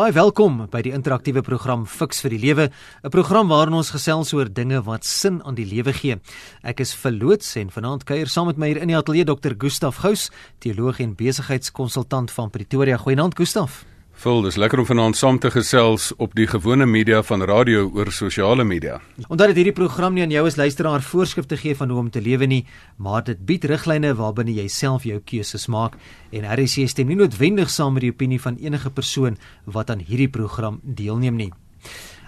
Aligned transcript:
Baie 0.00 0.14
welkom 0.16 0.62
by 0.72 0.80
die 0.80 0.94
interaktiewe 0.96 1.42
program 1.44 1.82
Fix 1.84 2.22
vir 2.24 2.32
die 2.32 2.38
Lewe, 2.40 2.70
'n 3.04 3.10
program 3.12 3.48
waarin 3.52 3.74
ons 3.76 3.90
gesels 3.92 4.32
oor 4.32 4.48
dinge 4.48 4.80
wat 4.86 5.04
sin 5.04 5.42
aan 5.44 5.54
die 5.54 5.66
lewe 5.66 5.92
gee. 5.92 6.16
Ek 6.64 6.80
is 6.80 6.94
verloots 6.94 7.56
en 7.56 7.68
vanaand 7.68 8.04
kuier 8.04 8.26
saam 8.26 8.46
met 8.46 8.56
my 8.56 8.68
hier 8.68 8.80
in 8.80 8.88
die 8.88 8.96
ateljee 8.96 9.26
Dr. 9.26 9.52
Gustaf 9.58 9.96
Gous, 9.96 10.30
teoloog 10.58 11.00
en 11.00 11.14
besigheidskonsultant 11.14 12.30
van 12.30 12.50
Pretoria. 12.50 12.96
Goeienaand 12.96 13.36
Gustaf. 13.36 13.89
Vol, 14.20 14.42
dis 14.44 14.58
lekker 14.60 14.82
om 14.82 14.84
vanaand 14.84 15.16
saam 15.16 15.38
te 15.40 15.48
gesels 15.48 16.10
op 16.20 16.34
die 16.36 16.44
gewone 16.44 16.84
media 16.84 17.22
van 17.24 17.40
radio 17.48 17.86
oor 17.96 18.10
sosiale 18.12 18.66
media. 18.68 18.98
Omdat 19.32 19.48
dit 19.48 19.60
hierdie 19.62 19.72
program 19.78 20.12
nie 20.12 20.26
aan 20.26 20.34
jou 20.34 20.42
as 20.44 20.58
luisteraar 20.60 21.00
voorskrifte 21.00 21.56
gee 21.56 21.72
van 21.78 21.88
hoe 21.88 22.02
om 22.02 22.10
te 22.12 22.20
lewe 22.20 22.44
nie, 22.44 22.66
maar 23.00 23.24
dit 23.24 23.40
bied 23.48 23.64
riglyne 23.64 24.12
waarbinne 24.18 24.52
jy 24.58 24.68
self 24.68 25.08
jou 25.08 25.22
keuses 25.24 25.64
maak 25.72 25.96
en 26.36 26.44
RC 26.44 26.84
stem 26.92 27.08
nie 27.08 27.16
noodwendig 27.16 27.72
saam 27.72 27.96
met 27.96 28.04
die 28.04 28.12
opinie 28.12 28.42
van 28.44 28.60
enige 28.60 28.92
persoon 28.92 29.40
wat 29.64 29.88
aan 29.88 30.04
hierdie 30.04 30.28
program 30.28 30.82
deelneem 30.84 31.40
nie. 31.40 31.52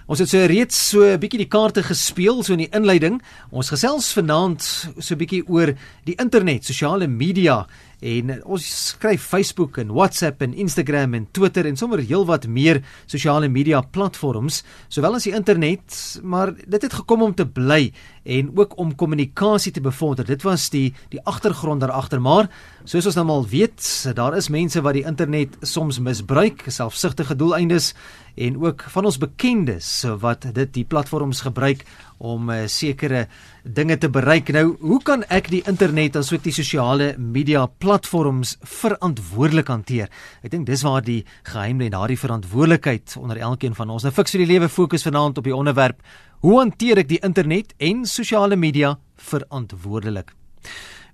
Ons 0.03 0.19
het 0.19 0.33
so 0.33 0.41
reeds 0.49 0.75
so 0.89 1.05
'n 1.05 1.19
bietjie 1.19 1.45
die 1.45 1.47
kaarte 1.47 1.83
gespeel 1.83 2.43
so 2.43 2.53
in 2.53 2.65
die 2.65 2.73
inleiding. 2.75 3.21
Ons 3.51 3.69
gesels 3.69 4.11
vanaand 4.13 4.61
so 4.97 5.13
'n 5.13 5.17
bietjie 5.17 5.47
oor 5.47 5.75
die 6.03 6.15
internet, 6.17 6.65
sosiale 6.65 7.07
media 7.07 7.67
en 8.03 8.33
ons 8.43 8.63
skryf 8.89 9.23
Facebook 9.31 9.77
en 9.79 9.93
WhatsApp 9.95 10.41
en 10.43 10.53
Instagram 10.53 11.15
en 11.15 11.27
Twitter 11.31 11.67
en 11.69 11.77
sommer 11.79 12.03
heelwat 12.03 12.49
meer 12.51 12.81
sosiale 13.07 13.47
media 13.47 13.79
platforms 13.95 14.61
sowel 14.91 15.15
as 15.15 15.27
die 15.27 15.35
internet 15.35 15.99
maar 16.23 16.51
dit 16.53 16.83
het 16.83 16.97
gekom 16.99 17.23
om 17.29 17.35
te 17.35 17.47
bly 17.47 17.93
en 18.23 18.51
ook 18.55 18.77
om 18.79 18.93
kommunikasie 18.95 19.73
te 19.75 19.81
bevorder. 19.83 20.23
Dit 20.23 20.45
was 20.47 20.69
die 20.71 20.93
die 21.11 21.19
agtergrond 21.27 21.83
daar 21.83 21.95
agter 21.95 22.21
maar 22.23 22.49
soos 22.83 23.07
ons 23.07 23.19
nou 23.19 23.27
al 23.31 23.47
weet 23.47 23.83
daar 24.15 24.35
is 24.37 24.51
mense 24.51 24.81
wat 24.83 24.97
die 24.99 25.05
internet 25.07 25.55
soms 25.61 25.99
misbruik 26.03 26.65
selfsugtige 26.67 27.35
doeleindes 27.39 27.93
en 28.35 28.57
ook 28.61 28.83
van 28.89 29.05
ons 29.05 29.19
bekendes 29.21 29.87
wat 30.21 30.47
dit 30.55 30.73
die 30.73 30.85
platforms 30.89 31.43
gebruik 31.45 31.83
om 32.23 32.49
uh, 32.49 32.63
sekere 32.71 33.27
dinge 33.63 33.97
te 33.97 34.09
bereik. 34.09 34.49
Nou, 34.55 34.75
hoe 34.79 34.99
kan 35.03 35.25
ek 35.33 35.49
die 35.51 35.61
internet 35.69 36.17
asook 36.19 36.43
die 36.45 36.55
sosiale 36.55 37.13
media 37.17 37.65
platforms 37.67 38.55
verantwoordelik 38.61 39.69
hanteer? 39.71 40.11
Ek 40.41 40.53
dink 40.55 40.67
dis 40.69 40.85
waar 40.87 41.03
die 41.05 41.21
geheim 41.49 41.83
lê, 41.83 41.91
daardie 41.93 42.19
verantwoordelikheid 42.19 43.17
onder 43.19 43.41
elkeen 43.43 43.75
van 43.77 43.93
ons. 43.93 44.07
Nou 44.07 44.13
fiks 44.15 44.35
vir 44.35 44.45
die 44.45 44.51
lewe 44.55 44.71
fokus 44.71 45.05
vanaand 45.05 45.41
op 45.41 45.49
die 45.49 45.55
onderwerp: 45.55 46.01
Hoe 46.43 46.59
hanteer 46.59 47.03
ek 47.03 47.11
die 47.11 47.21
internet 47.23 47.75
en 47.77 48.05
sosiale 48.09 48.55
media 48.55 48.95
verantwoordelik? 49.29 50.33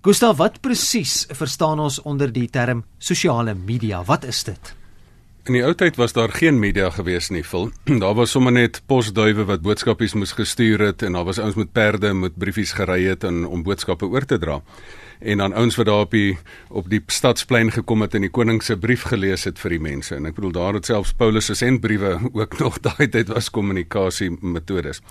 Gustav, 0.06 0.38
wat 0.40 0.62
presies 0.64 1.26
verstaan 1.36 1.82
ons 1.84 2.00
onder 2.08 2.32
die 2.32 2.48
term 2.48 2.86
sosiale 2.98 3.58
media? 3.58 4.00
Wat 4.08 4.24
is 4.24 4.46
dit? 4.48 4.79
In 5.50 5.56
die 5.58 5.64
ou 5.66 5.72
tyd 5.74 5.96
was 5.98 6.12
daar 6.14 6.30
geen 6.30 6.60
media 6.62 6.92
gewees 6.94 7.32
nie, 7.34 7.42
vol. 7.42 7.72
daar 8.04 8.14
was 8.14 8.36
sommer 8.36 8.54
net 8.54 8.84
posduwe 8.86 9.48
wat 9.50 9.64
boodskapies 9.66 10.14
moes 10.14 10.36
gestuur 10.38 10.84
het 10.86 11.02
en 11.02 11.18
daar 11.18 11.26
was 11.26 11.40
ouens 11.42 11.58
met 11.58 11.72
perde 11.74 12.12
met 12.14 12.36
briefies 12.38 12.76
gery 12.78 13.00
het 13.08 13.26
en 13.26 13.48
om 13.48 13.64
boodskappe 13.66 14.06
oor 14.06 14.28
te 14.30 14.38
dra. 14.38 14.60
En 15.20 15.42
dan 15.42 15.58
ouens 15.58 15.80
wat 15.82 15.90
daar 15.90 16.06
op 16.06 16.14
die 16.14 16.38
op 16.70 16.86
die 16.94 17.02
stadsplein 17.10 17.74
gekom 17.74 18.06
het 18.06 18.14
en 18.14 18.28
die 18.28 18.30
koning 18.30 18.62
se 18.62 18.78
brief 18.78 19.08
gelees 19.10 19.48
het 19.50 19.58
vir 19.58 19.74
die 19.74 19.82
mense. 19.88 20.14
En 20.20 20.30
ek 20.30 20.38
bedoel 20.38 20.54
daar 20.60 20.78
het 20.78 20.86
selfs 20.86 21.18
Paulus 21.18 21.50
se 21.50 21.58
sendbriewe 21.58 22.20
ook 22.44 22.60
nog 22.62 22.78
daai 22.86 23.10
tyd 23.10 23.34
was 23.34 23.50
kommunikasie 23.50 24.30
metodes. 24.30 25.02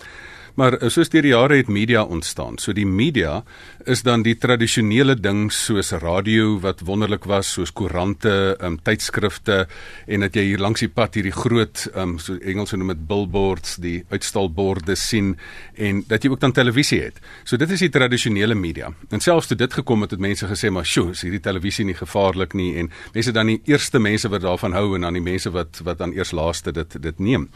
Maar 0.59 0.75
eh, 0.75 0.89
soos 0.91 1.11
deur 1.13 1.23
die 1.23 1.31
jare 1.31 1.61
het 1.61 1.69
media 1.71 2.03
ontstaan. 2.03 2.57
So 2.59 2.75
die 2.75 2.87
media 2.87 3.45
is 3.87 4.03
dan 4.03 4.25
die 4.27 4.35
tradisionele 4.41 5.15
ding 5.15 5.53
soos 5.55 5.93
radio 6.03 6.57
wat 6.65 6.83
wonderlik 6.87 7.29
was, 7.31 7.53
soos 7.55 7.71
koerante, 7.71 8.57
um, 8.65 8.79
tydskrifte 8.83 9.61
en 10.11 10.27
dat 10.27 10.35
jy 10.35 10.49
hier 10.49 10.63
langs 10.63 10.83
die 10.83 10.91
pad 10.91 11.15
hierdie 11.15 11.35
groot 11.35 11.85
um, 11.95 12.17
so 12.19 12.35
Engels 12.43 12.75
noem 12.75 12.91
dit 12.91 13.05
billboards, 13.07 13.77
die 13.83 14.01
uitstalborde 14.11 14.97
sien 14.99 15.37
en 15.79 16.03
dat 16.11 16.27
jy 16.27 16.33
ook 16.33 16.43
dan 16.43 16.57
televisie 16.57 17.01
het. 17.05 17.23
So 17.47 17.61
dit 17.61 17.71
is 17.77 17.87
die 17.87 17.93
tradisionele 17.95 18.59
media. 18.59 18.91
En 19.15 19.23
selfs 19.23 19.53
toe 19.53 19.59
dit 19.59 19.79
gekom 19.79 20.03
het, 20.03 20.17
het 20.17 20.23
mense 20.27 20.51
gesê 20.51 20.73
maar, 20.75 20.87
"Sjoe, 20.87 21.13
is 21.15 21.23
hierdie 21.23 21.43
televisie 21.45 21.85
nie 21.85 21.95
gevaarlik 21.95 22.55
nie?" 22.55 22.77
En 22.79 22.91
mense 23.15 23.33
dan 23.33 23.47
die 23.47 23.61
eerste 23.65 23.99
mense 23.99 24.29
wat 24.29 24.43
daarvan 24.43 24.73
hou 24.73 24.95
en 24.97 25.01
dan 25.07 25.13
die 25.13 25.23
mense 25.23 25.51
wat 25.51 25.81
wat 25.85 25.99
dan 25.99 26.13
eers 26.13 26.33
laaste 26.33 26.73
dit 26.73 27.03
dit 27.03 27.19
neem. 27.19 27.49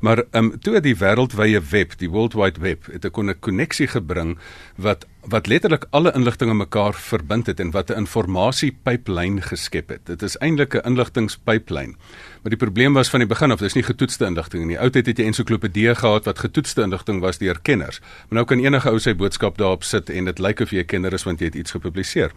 Maar 0.00 0.24
ehm 0.30 0.44
um, 0.44 0.60
toe 0.60 0.80
die 0.80 0.96
wêreldwye 0.96 1.60
web, 1.70 1.98
die 1.98 2.10
World 2.10 2.39
Wide 2.40 2.60
Web, 2.60 2.86
het 2.92 3.04
'n 3.04 3.38
konneksie 3.40 3.86
gebring 3.86 4.38
wat 4.76 5.06
wat 5.30 5.46
letterlik 5.46 5.86
alle 5.90 6.12
inligting 6.14 6.52
mekaar 6.58 6.94
verbind 6.94 7.46
het 7.46 7.60
en 7.60 7.70
wat 7.70 7.90
'n 7.90 8.02
informasiepyplyn 8.02 9.42
geskep 9.42 9.88
het. 9.88 10.06
Dit 10.06 10.22
is 10.22 10.36
eintlik 10.36 10.74
'n 10.74 10.86
inligtingpyplyn. 10.86 11.96
Maar 12.42 12.50
die 12.50 12.56
probleem 12.56 12.92
was 12.92 13.10
van 13.10 13.20
die 13.20 13.28
begin 13.28 13.50
af, 13.50 13.58
dis 13.58 13.74
nie 13.74 13.82
getoetste 13.82 14.24
inligting 14.24 14.64
nie. 14.64 14.70
In 14.70 14.76
die 14.76 14.80
ou 14.80 14.90
tyd 14.90 15.06
het 15.06 15.18
jy 15.18 15.24
ensiklopedieë 15.24 15.94
gehad 15.94 16.24
wat 16.24 16.38
getoetste 16.38 16.82
inligting 16.82 17.20
was 17.20 17.38
deur 17.38 17.60
kenners. 17.62 18.00
Maar 18.00 18.40
nou 18.40 18.44
kan 18.44 18.58
enige 18.58 18.88
ou 18.90 18.98
sy 18.98 19.14
boodskap 19.14 19.58
daarop 19.58 19.84
sit 19.84 20.10
en 20.10 20.24
dit 20.24 20.38
lyk 20.38 20.60
of 20.60 20.70
jy 20.70 20.80
'n 20.80 20.86
kenner 20.86 21.12
is 21.12 21.24
want 21.24 21.40
jy 21.40 21.46
het 21.46 21.54
iets 21.54 21.70
gepubliseer. 21.70 22.30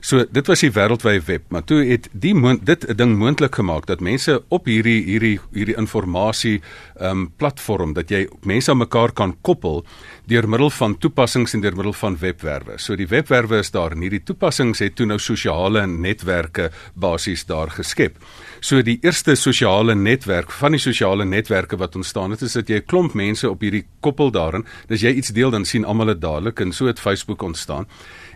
So 0.00 0.24
dit 0.30 0.46
was 0.46 0.60
die 0.60 0.70
wêreldwye 0.70 1.20
web, 1.26 1.42
maar 1.48 1.64
toe 1.64 1.84
het 1.84 2.08
die 2.12 2.34
dit 2.64 2.88
'n 2.88 2.96
ding 2.96 3.18
moontlik 3.18 3.54
gemaak 3.54 3.86
dat 3.86 4.00
mense 4.00 4.42
op 4.48 4.64
hierdie 4.64 5.04
hierdie 5.04 5.40
hierdie 5.52 5.76
informasie 5.76 6.60
ehm 6.96 7.10
um, 7.10 7.32
platform 7.36 7.92
dat 7.92 8.08
jy 8.08 8.28
mense 8.42 8.70
aan 8.70 8.78
mekaar 8.78 9.12
kan 9.12 9.36
koppel 9.42 9.84
deur 10.26 10.48
middel 10.48 10.70
van 10.70 10.98
toepassings 10.98 11.54
en 11.54 11.60
deur 11.60 11.74
middel 11.74 11.92
van 11.92 12.16
webwerwe. 12.30 12.78
So 12.78 12.96
die 12.96 13.08
webwerwe 13.10 13.60
is 13.60 13.70
daar 13.74 13.94
en 13.94 14.04
hierdie 14.04 14.22
toepassings 14.24 14.82
het 14.82 14.96
toe 14.98 15.06
nou 15.08 15.18
sosiale 15.18 15.86
netwerke 15.86 16.70
basies 16.94 17.44
daar 17.48 17.70
geskep. 17.74 18.18
So 18.60 18.82
die 18.82 18.98
eerste 19.02 19.36
sosiale 19.36 19.94
netwerk 19.94 20.50
van 20.50 20.76
die 20.76 20.82
sosiale 20.82 21.24
netwerke 21.24 21.78
wat 21.80 21.96
ontstaan 21.96 22.30
het 22.34 22.42
is 22.42 22.52
dat 22.52 22.68
jy 22.68 22.80
'n 22.80 22.86
klomp 22.86 23.14
mense 23.14 23.50
op 23.50 23.60
hierdie 23.60 23.86
koppel 24.00 24.30
daarin, 24.30 24.64
dis 24.88 25.00
jy 25.00 25.12
iets 25.12 25.32
deel 25.32 25.50
dan 25.50 25.64
sien 25.64 25.84
almal 25.84 26.06
dit 26.06 26.20
dadelik 26.20 26.60
en 26.60 26.72
so 26.72 26.86
het 26.86 27.00
Facebook 27.00 27.42
ontstaan. 27.42 27.86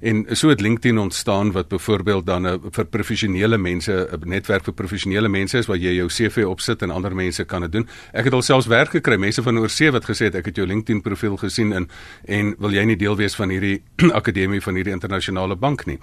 En 0.04 0.26
so 0.36 0.48
het 0.48 0.60
LinkedIn 0.60 0.98
ontstaan 0.98 1.52
wat 1.52 1.68
byvoorbeeld 1.68 2.26
dan 2.26 2.46
'n 2.46 2.60
vir 2.70 2.84
professionele 2.84 3.58
mense 3.58 4.08
'n 4.12 4.28
netwerk 4.28 4.64
vir 4.64 4.74
professionele 4.74 5.28
mense 5.28 5.58
is 5.58 5.66
waar 5.66 5.76
jy 5.76 5.94
jou 5.94 6.08
CV 6.08 6.44
opsit 6.44 6.82
en 6.82 6.90
ander 6.90 7.14
mense 7.14 7.44
kan 7.44 7.60
dit 7.60 7.72
doen. 7.72 7.88
Ek 8.12 8.24
het 8.24 8.32
alselfs 8.32 8.66
werk 8.66 8.90
gekry, 8.90 9.16
mense 9.16 9.42
van 9.42 9.58
oorsee 9.58 9.90
wat 9.90 10.04
gesê 10.04 10.24
het 10.24 10.34
ek 10.34 10.44
het 10.44 10.56
jou 10.56 10.66
LinkedIn 10.66 11.00
profiel 11.00 11.36
gesien 11.36 11.72
en 11.72 11.88
en 12.24 12.54
wil 12.58 12.72
jy 12.72 12.84
nie 12.84 12.96
deel 12.96 13.16
wees 13.16 13.34
van 13.34 13.48
hierdie 13.48 13.82
akademie 14.20 14.60
van 14.60 14.74
hierdie 14.74 14.92
internasionale 14.92 15.56
bank 15.56 15.86
nie. 15.86 15.98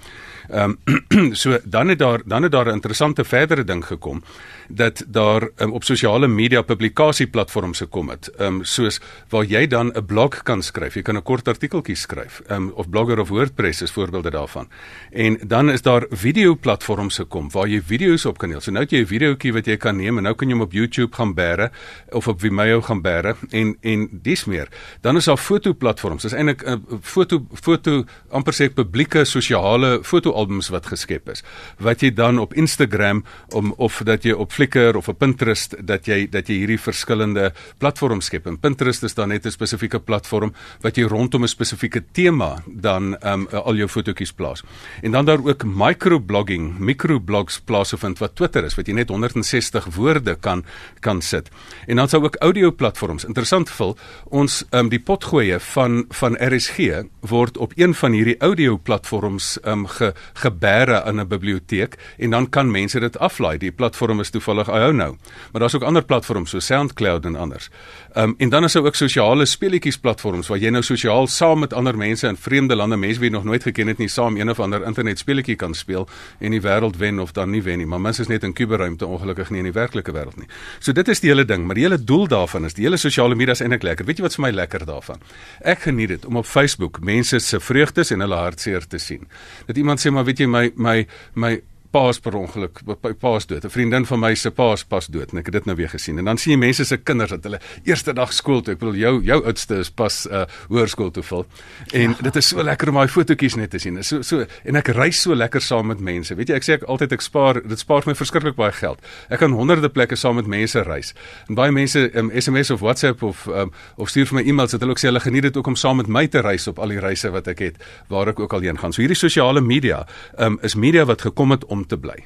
Ehm 0.50 0.76
um, 0.86 1.34
so 1.42 1.60
dan 1.64 1.88
het 1.88 2.00
daar 2.00 2.22
dan 2.26 2.44
het 2.44 2.52
daar 2.52 2.66
'n 2.66 2.74
interessante 2.74 3.24
verdere 3.24 3.64
ding 3.64 3.86
gekom 3.86 4.24
dat 4.68 5.04
daar 5.08 5.50
um, 5.58 5.72
op 5.72 5.84
sosiale 5.84 6.28
media 6.28 6.62
publikasieplatforms 6.62 7.78
gekom 7.78 8.10
het. 8.10 8.28
Ehm 8.28 8.56
um, 8.56 8.64
soos 8.64 9.00
waar 9.30 9.46
jy 9.46 9.68
dan 9.68 9.92
'n 9.94 10.06
blog 10.06 10.44
kan 10.44 10.62
skryf. 10.62 10.94
Jy 10.94 11.02
kan 11.02 11.16
'n 11.16 11.24
kort 11.24 11.48
artikeltjie 11.48 11.96
skryf. 11.96 12.42
Ehm 12.48 12.62
um, 12.62 12.72
of 12.76 12.90
Blogger 12.90 13.20
of 13.20 13.30
WordPress 13.30 13.82
is 13.82 13.91
voorbeelde 13.92 14.30
daarvan. 14.30 14.70
En 15.12 15.40
dan 15.48 15.70
is 15.70 15.82
daar 15.82 16.06
video 16.10 16.56
platforms 16.56 17.16
gekom 17.16 17.50
waar 17.52 17.68
jy 17.68 17.82
video's 17.82 18.26
op 18.26 18.38
kan 18.38 18.50
deel. 18.50 18.62
So 18.62 18.72
nou 18.72 18.84
het 18.84 18.92
jy 18.92 19.02
'n 19.02 19.08
videoetjie 19.08 19.54
wat 19.54 19.66
jy 19.66 19.78
kan 19.78 19.98
neem 19.98 20.18
en 20.18 20.24
nou 20.24 20.36
kan 20.36 20.48
jy 20.48 20.54
hom 20.54 20.64
op 20.64 20.72
YouTube 20.72 21.16
gaan 21.16 21.34
bære 21.34 21.72
of 22.12 22.28
op 22.28 22.40
Vimeo 22.40 22.82
gaan 22.82 23.02
bære 23.02 23.36
en 23.50 23.76
en 23.82 24.10
dis 24.12 24.46
meer. 24.46 24.68
Dan 25.02 25.18
is 25.18 25.26
daar 25.26 25.38
foto 25.38 25.74
platforms. 25.74 26.22
Dis 26.22 26.34
eintlik 26.34 26.64
'n 26.64 27.00
foto 27.02 27.46
foto 27.54 28.04
amper 28.30 28.54
sê 28.54 28.74
publieke 28.74 29.26
sosiale 29.26 30.00
fotoalbums 30.04 30.70
wat 30.70 30.86
geskep 30.86 31.30
is. 31.30 31.44
Wat 31.78 32.02
jy 32.02 32.14
dan 32.14 32.40
op 32.40 32.54
Instagram 32.54 33.24
om 33.50 33.74
of 33.78 34.02
dat 34.04 34.24
jy 34.24 34.32
op 34.32 34.52
Flickr 34.52 34.96
of 34.96 35.08
op 35.08 35.18
Pinterest 35.18 35.76
dat 35.80 36.06
jy 36.06 36.28
dat 36.30 36.48
jy 36.48 36.56
hierdie 36.56 36.80
verskillende 36.80 37.54
platforms 37.78 38.26
skep. 38.26 38.48
En 38.48 38.60
Pinterest 38.60 39.04
is 39.04 39.14
dan 39.14 39.30
net 39.30 39.46
'n 39.46 39.52
spesifieke 39.52 40.00
platform 40.00 40.54
wat 40.82 40.96
jy 40.96 41.04
rondom 41.04 41.44
'n 41.44 41.48
spesifieke 41.48 42.04
tema 42.12 42.64
dan 42.68 43.18
um, 43.24 43.48
al 43.48 43.76
jou 43.82 43.90
fotootjies 43.92 44.34
plaas. 44.38 44.64
En 45.02 45.12
dan 45.16 45.28
daar 45.28 45.44
ook 45.44 45.66
microblogging, 45.66 46.80
microblogs 46.80 47.60
plaasvind 47.66 48.22
wat 48.22 48.36
Twitter 48.36 48.66
is 48.68 48.78
wat 48.78 48.88
jy 48.88 48.96
net 48.98 49.10
160 49.14 49.90
woorde 49.96 50.36
kan 50.40 50.64
kan 51.00 51.22
sit. 51.22 51.50
En 51.88 52.02
dan 52.02 52.10
sou 52.10 52.24
ook 52.24 52.38
audio 52.40 52.72
platforms. 52.72 53.26
Interessant 53.26 53.70
vir 53.70 53.96
ons 54.30 54.62
um, 54.72 54.90
die 54.90 55.02
potgoeie 55.02 55.60
van 55.74 56.06
van 56.10 56.38
RSG 56.40 57.04
word 57.32 57.58
op 57.58 57.74
een 57.76 57.94
van 57.98 58.16
hierdie 58.16 58.38
audio 58.40 58.78
platforms 58.78 59.58
um, 59.66 59.88
ge, 59.88 60.14
gebere 60.34 61.04
in 61.08 61.20
'n 61.20 61.28
biblioteek 61.28 61.98
en 62.18 62.30
dan 62.30 62.50
kan 62.50 62.72
mense 62.72 63.00
dit 63.00 63.18
aflaai. 63.18 63.58
Die 63.58 63.72
platform 63.72 64.20
is 64.20 64.30
toevallig 64.30 64.68
iHou 64.68 64.94
nou. 64.94 65.16
Maar 65.52 65.62
daar's 65.62 65.76
ook 65.76 65.84
ander 65.84 66.04
platforms 66.04 66.50
so 66.50 66.60
SoundCloud 66.60 67.26
en 67.26 67.36
anders. 67.36 67.70
Um, 68.16 68.34
en 68.38 68.50
dan 68.50 68.64
is 68.64 68.74
daar 68.74 68.84
ook 68.84 68.96
sosiale 68.96 69.46
speletjies 69.46 69.98
platforms 69.98 70.48
waar 70.52 70.60
jy 70.60 70.68
nou 70.74 70.82
sosiaal 70.84 71.30
saam 71.32 71.62
met 71.64 71.72
ander 71.74 71.96
mense 71.98 72.28
in 72.28 72.36
vreemde 72.36 72.76
lande, 72.76 72.98
mense 73.00 73.22
wie 73.22 73.30
jy 73.30 73.36
nog 73.38 73.46
nooit 73.48 73.64
geken 73.64 73.88
het 73.88 74.02
nie, 74.04 74.10
saam 74.12 74.36
een 74.36 74.52
of 74.52 74.60
ander 74.60 74.84
internet 74.84 75.20
speletjie 75.20 75.56
kan 75.56 75.72
speel 75.74 76.10
en 76.40 76.52
die 76.52 76.60
wêreld 76.60 77.00
wen 77.00 77.22
of 77.24 77.32
dan 77.32 77.54
nie 77.56 77.62
wen 77.64 77.80
nie. 77.80 77.88
Maar 77.88 78.02
mens 78.02 78.20
is 78.20 78.28
net 78.28 78.44
in 78.44 78.52
kuberruimte 78.54 79.08
ongelukkig 79.08 79.54
nie 79.56 79.64
in 79.64 79.70
die 79.70 79.76
werklike 79.78 80.12
wêreld 80.12 80.36
nie. 80.42 80.50
So 80.80 80.92
dit 80.92 81.08
is 81.08 81.24
die 81.24 81.32
hele 81.32 81.46
ding, 81.48 81.64
maar 81.66 81.80
die 81.80 81.88
hele 81.88 82.04
doel 82.04 82.28
daarvan 82.28 82.68
is 82.68 82.76
die 82.76 82.84
hele 82.84 83.00
sosiale 83.00 83.36
media 83.36 83.56
is 83.56 83.64
eintlik 83.64 83.88
lekker. 83.88 84.06
Weet 84.06 84.20
jy 84.20 84.28
wat 84.28 84.36
vir 84.36 84.48
my 84.50 84.52
lekker 84.60 84.86
daarvan? 84.92 85.24
Ek 85.64 85.88
geniet 85.88 86.12
dit 86.18 86.28
om 86.28 86.44
op 86.44 86.46
Facebook 86.46 87.00
mense 87.00 87.40
se 87.40 87.64
vreugdes 87.64 88.12
en 88.12 88.28
hulle 88.28 88.44
hartseer 88.44 88.88
te 88.88 89.00
sien. 89.00 89.24
Dat 89.72 89.80
iemand 89.80 90.04
sê 90.04 90.12
maar 90.12 90.28
weet 90.28 90.44
jy 90.44 90.52
my 90.52 90.68
my 90.76 91.06
my 91.34 91.62
paas 91.92 92.20
per 92.20 92.36
ongeluk 92.40 92.82
paas 93.20 93.46
dood. 93.48 93.66
'n 93.66 93.70
Vriendin 93.70 94.06
van 94.06 94.20
my 94.20 94.34
se 94.36 94.52
paas 94.52 94.84
pas 94.84 95.08
dood 95.08 95.32
en 95.32 95.38
ek 95.38 95.46
het 95.46 95.54
dit 95.54 95.66
nou 95.66 95.76
weer 95.76 95.90
gesien. 95.90 96.18
En 96.18 96.26
dan 96.26 96.38
sien 96.38 96.54
jy 96.54 96.60
mense 96.60 96.86
se 96.86 96.98
kinders 96.98 97.30
dat 97.30 97.44
hulle 97.44 97.60
eerste 97.84 98.14
dag 98.14 98.34
skool 98.34 98.62
toe. 98.62 98.74
Ek 98.74 98.80
bedoel 98.80 98.96
jou 98.96 99.24
jou 99.24 99.46
oudste 99.46 99.80
is 99.80 99.90
pas 99.90 100.26
uh 100.26 100.46
hoërskool 100.70 101.12
toe 101.12 101.24
vol. 101.24 101.46
En 101.94 102.10
ja. 102.10 102.16
dit 102.22 102.36
is 102.36 102.48
so 102.48 102.64
lekker 102.64 102.90
om 102.90 102.96
daai 102.96 103.08
fotootjies 103.08 103.56
net 103.56 103.70
te 103.70 103.80
sien. 103.80 104.04
So 104.04 104.22
so 104.22 104.46
en 104.64 104.76
ek 104.76 104.88
reis 104.88 105.22
so 105.22 105.36
lekker 105.36 105.62
saam 105.62 105.88
met 105.88 106.00
mense. 106.00 106.36
Weet 106.36 106.50
jy, 106.50 106.56
ek 106.56 106.64
sê 106.64 106.74
ek 106.80 106.84
altyd 106.84 107.12
ek 107.12 107.22
spaar 107.22 107.62
dit 107.62 107.80
spaar 107.80 108.04
my 108.06 108.16
verskriklik 108.16 108.56
baie 108.56 108.72
geld. 108.72 109.00
Ek 109.30 109.40
kan 109.40 109.52
honderde 109.52 109.90
plekke 109.90 110.16
saam 110.16 110.36
met 110.36 110.48
mense 110.48 110.82
reis. 110.84 111.14
En 111.50 111.56
baie 111.56 111.72
mense 111.72 112.00
um, 112.16 112.32
SMS 112.32 112.72
of 112.72 112.80
WhatsApp 112.80 113.24
of 113.24 113.48
um, 113.48 113.72
of 113.98 114.10
stuur 114.10 114.28
vir 114.32 114.40
my 114.40 114.48
e-mails 114.48 114.72
dat 114.72 114.82
hulle 114.82 114.96
ook 114.96 115.02
sê 115.02 115.12
hulle 115.12 115.20
geniet 115.20 115.44
dit 115.44 115.58
ook 115.58 115.68
om 115.68 115.76
saam 115.76 115.98
met 115.98 116.08
my 116.08 116.28
te 116.28 116.42
reis 116.42 116.68
op 116.68 116.80
al 116.80 116.96
die 116.96 117.00
reise 117.00 117.30
wat 117.32 117.48
ek 117.48 117.60
het 117.60 117.76
waar 118.08 118.32
ek 118.32 118.40
ook 118.40 118.54
al 118.54 118.62
heen 118.62 118.80
gaan. 118.80 118.94
So 118.94 119.02
hierdie 119.04 119.20
sosiale 119.20 119.62
media 119.62 120.06
um, 120.38 120.60
is 120.62 120.76
media 120.76 121.06
wat 121.06 121.22
gekom 121.22 121.52
het 121.52 121.66
om 121.66 121.81
te 121.86 121.98
bly. 121.98 122.18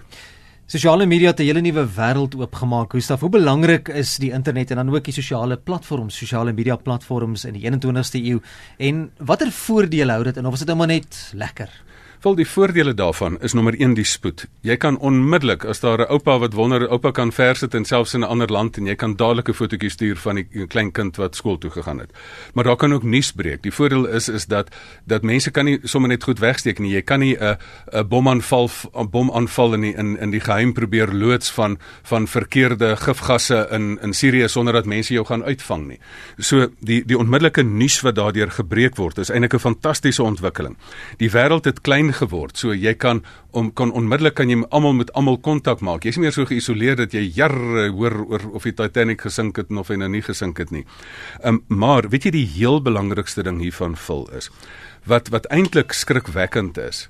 Sosiale 0.65 1.05
media 1.05 1.29
het 1.29 1.39
'n 1.39 1.43
hele 1.43 1.61
nuwe 1.61 1.85
wêreld 1.85 2.35
oopgemaak. 2.35 2.91
Gustaf, 2.91 3.19
hoe 3.19 3.29
belangrik 3.29 3.87
is 3.87 4.17
die 4.17 4.31
internet 4.31 4.71
en 4.71 4.75
dan 4.75 4.95
ook 4.95 5.03
die 5.03 5.13
sosiale 5.13 5.57
platforms, 5.57 6.17
sosiale 6.17 6.53
media 6.53 6.75
platforms 6.75 7.45
in 7.45 7.53
die 7.53 7.61
21ste 7.61 8.19
eeu 8.23 8.39
en 8.77 9.11
watter 9.17 9.51
voordele 9.51 10.11
hou 10.11 10.23
dit 10.23 10.37
en 10.37 10.45
of 10.45 10.53
is 10.53 10.59
dit 10.59 10.75
net 10.75 11.31
lekker? 11.33 11.84
Wel 12.25 12.35
die 12.35 12.47
voordele 12.49 12.93
daarvan 12.97 13.35
is 13.45 13.53
nommer 13.53 13.75
1 13.77 13.91
die 13.93 14.03
spoed. 14.09 14.47
Jy 14.65 14.79
kan 14.81 14.95
onmiddellik 14.97 15.61
as 15.69 15.79
daar 15.79 16.01
'n 16.01 16.09
oupa 16.09 16.39
wat 16.39 16.53
wonder 16.53 16.89
oupa 16.89 17.11
kan 17.11 17.31
ver 17.31 17.55
sit 17.55 17.73
en 17.73 17.85
selfs 17.85 18.13
in 18.13 18.19
'n 18.19 18.27
ander 18.27 18.51
land 18.51 18.77
en 18.77 18.85
jy 18.85 18.95
kan 18.95 19.15
dadelik 19.15 19.49
'n 19.49 19.53
fotootjie 19.53 19.89
stuur 19.89 20.17
van 20.17 20.35
die 20.35 20.67
klein 20.67 20.91
kind 20.91 21.15
wat 21.15 21.35
skool 21.35 21.57
toe 21.57 21.69
gegaan 21.69 21.99
het. 21.99 22.09
Maar 22.53 22.63
daar 22.63 22.75
kan 22.75 22.93
ook 22.93 23.03
nuus 23.03 23.31
breek. 23.31 23.61
Die 23.61 23.73
voordeel 23.73 24.05
is 24.07 24.29
is 24.29 24.45
dat 24.45 24.75
dat 25.03 25.21
mense 25.21 25.51
kan 25.51 25.65
nie 25.65 25.79
sommer 25.83 26.09
net 26.09 26.23
goed 26.23 26.39
wegsteek 26.39 26.79
nie. 26.79 26.93
Jy 26.93 27.01
kan 27.01 27.19
nie 27.19 27.37
'n 27.37 27.57
'n 27.93 28.07
bomaanval 28.07 28.69
'n 28.93 29.09
bomaanval 29.09 29.73
in 29.73 29.81
die, 29.81 29.95
in 29.95 30.19
in 30.19 30.29
die 30.29 30.39
geheim 30.39 30.73
probeer 30.73 31.13
loods 31.13 31.51
van 31.51 31.77
van 32.03 32.27
verkeerde 32.27 32.95
gifgasse 32.95 33.67
in 33.71 33.99
in 34.01 34.13
Sirië 34.13 34.47
sonder 34.47 34.73
dat 34.73 34.85
mense 34.85 35.13
jou 35.13 35.25
gaan 35.25 35.43
uitvang 35.43 35.87
nie. 35.87 35.99
So 36.37 36.67
die 36.79 37.05
die 37.05 37.17
onmiddellike 37.17 37.61
nuus 37.61 38.01
wat 38.01 38.15
daardeur 38.15 38.51
gebreek 38.51 38.95
word 38.95 39.17
is 39.17 39.29
eintlik 39.29 39.53
'n 39.53 39.59
fantastiese 39.59 40.23
ontwikkeling. 40.23 40.77
Die 41.17 41.29
wêreld 41.29 41.65
het 41.65 41.81
klein 41.81 42.14
geword. 42.19 42.57
So 42.57 42.73
jy 42.73 42.93
kan 42.99 43.23
om 43.55 43.71
kan 43.73 43.91
onmiddellik 43.95 44.35
kan 44.35 44.49
jy 44.51 44.61
almal 44.69 44.93
met 44.97 45.13
almal 45.13 45.37
kontak 45.39 45.81
maak. 45.85 46.03
Jy's 46.03 46.17
nie 46.19 46.25
meer 46.25 46.35
so 46.35 46.47
geïsoleer 46.49 46.97
dat 46.99 47.13
jy 47.15 47.23
jare 47.37 47.89
hoor 47.95 48.17
oor 48.25 48.49
of 48.53 48.67
die 48.67 48.75
Titanic 48.75 49.21
gesink 49.27 49.57
het 49.61 49.71
of 49.71 49.91
hy 49.91 49.99
nou 50.01 50.09
nie 50.11 50.23
gesink 50.25 50.59
het 50.59 50.71
nie. 50.71 50.85
Ehm 51.43 51.61
um, 51.61 51.63
maar 51.67 52.09
weet 52.09 52.27
jy 52.27 52.35
die 52.35 52.49
heel 52.57 52.81
belangrikste 52.81 53.43
ding 53.43 53.61
hiervan 53.63 53.95
vul 53.95 54.27
is 54.35 54.51
wat 55.05 55.29
wat 55.29 55.45
eintlik 55.53 55.93
skrikwekkend 55.93 56.77
is 56.81 57.05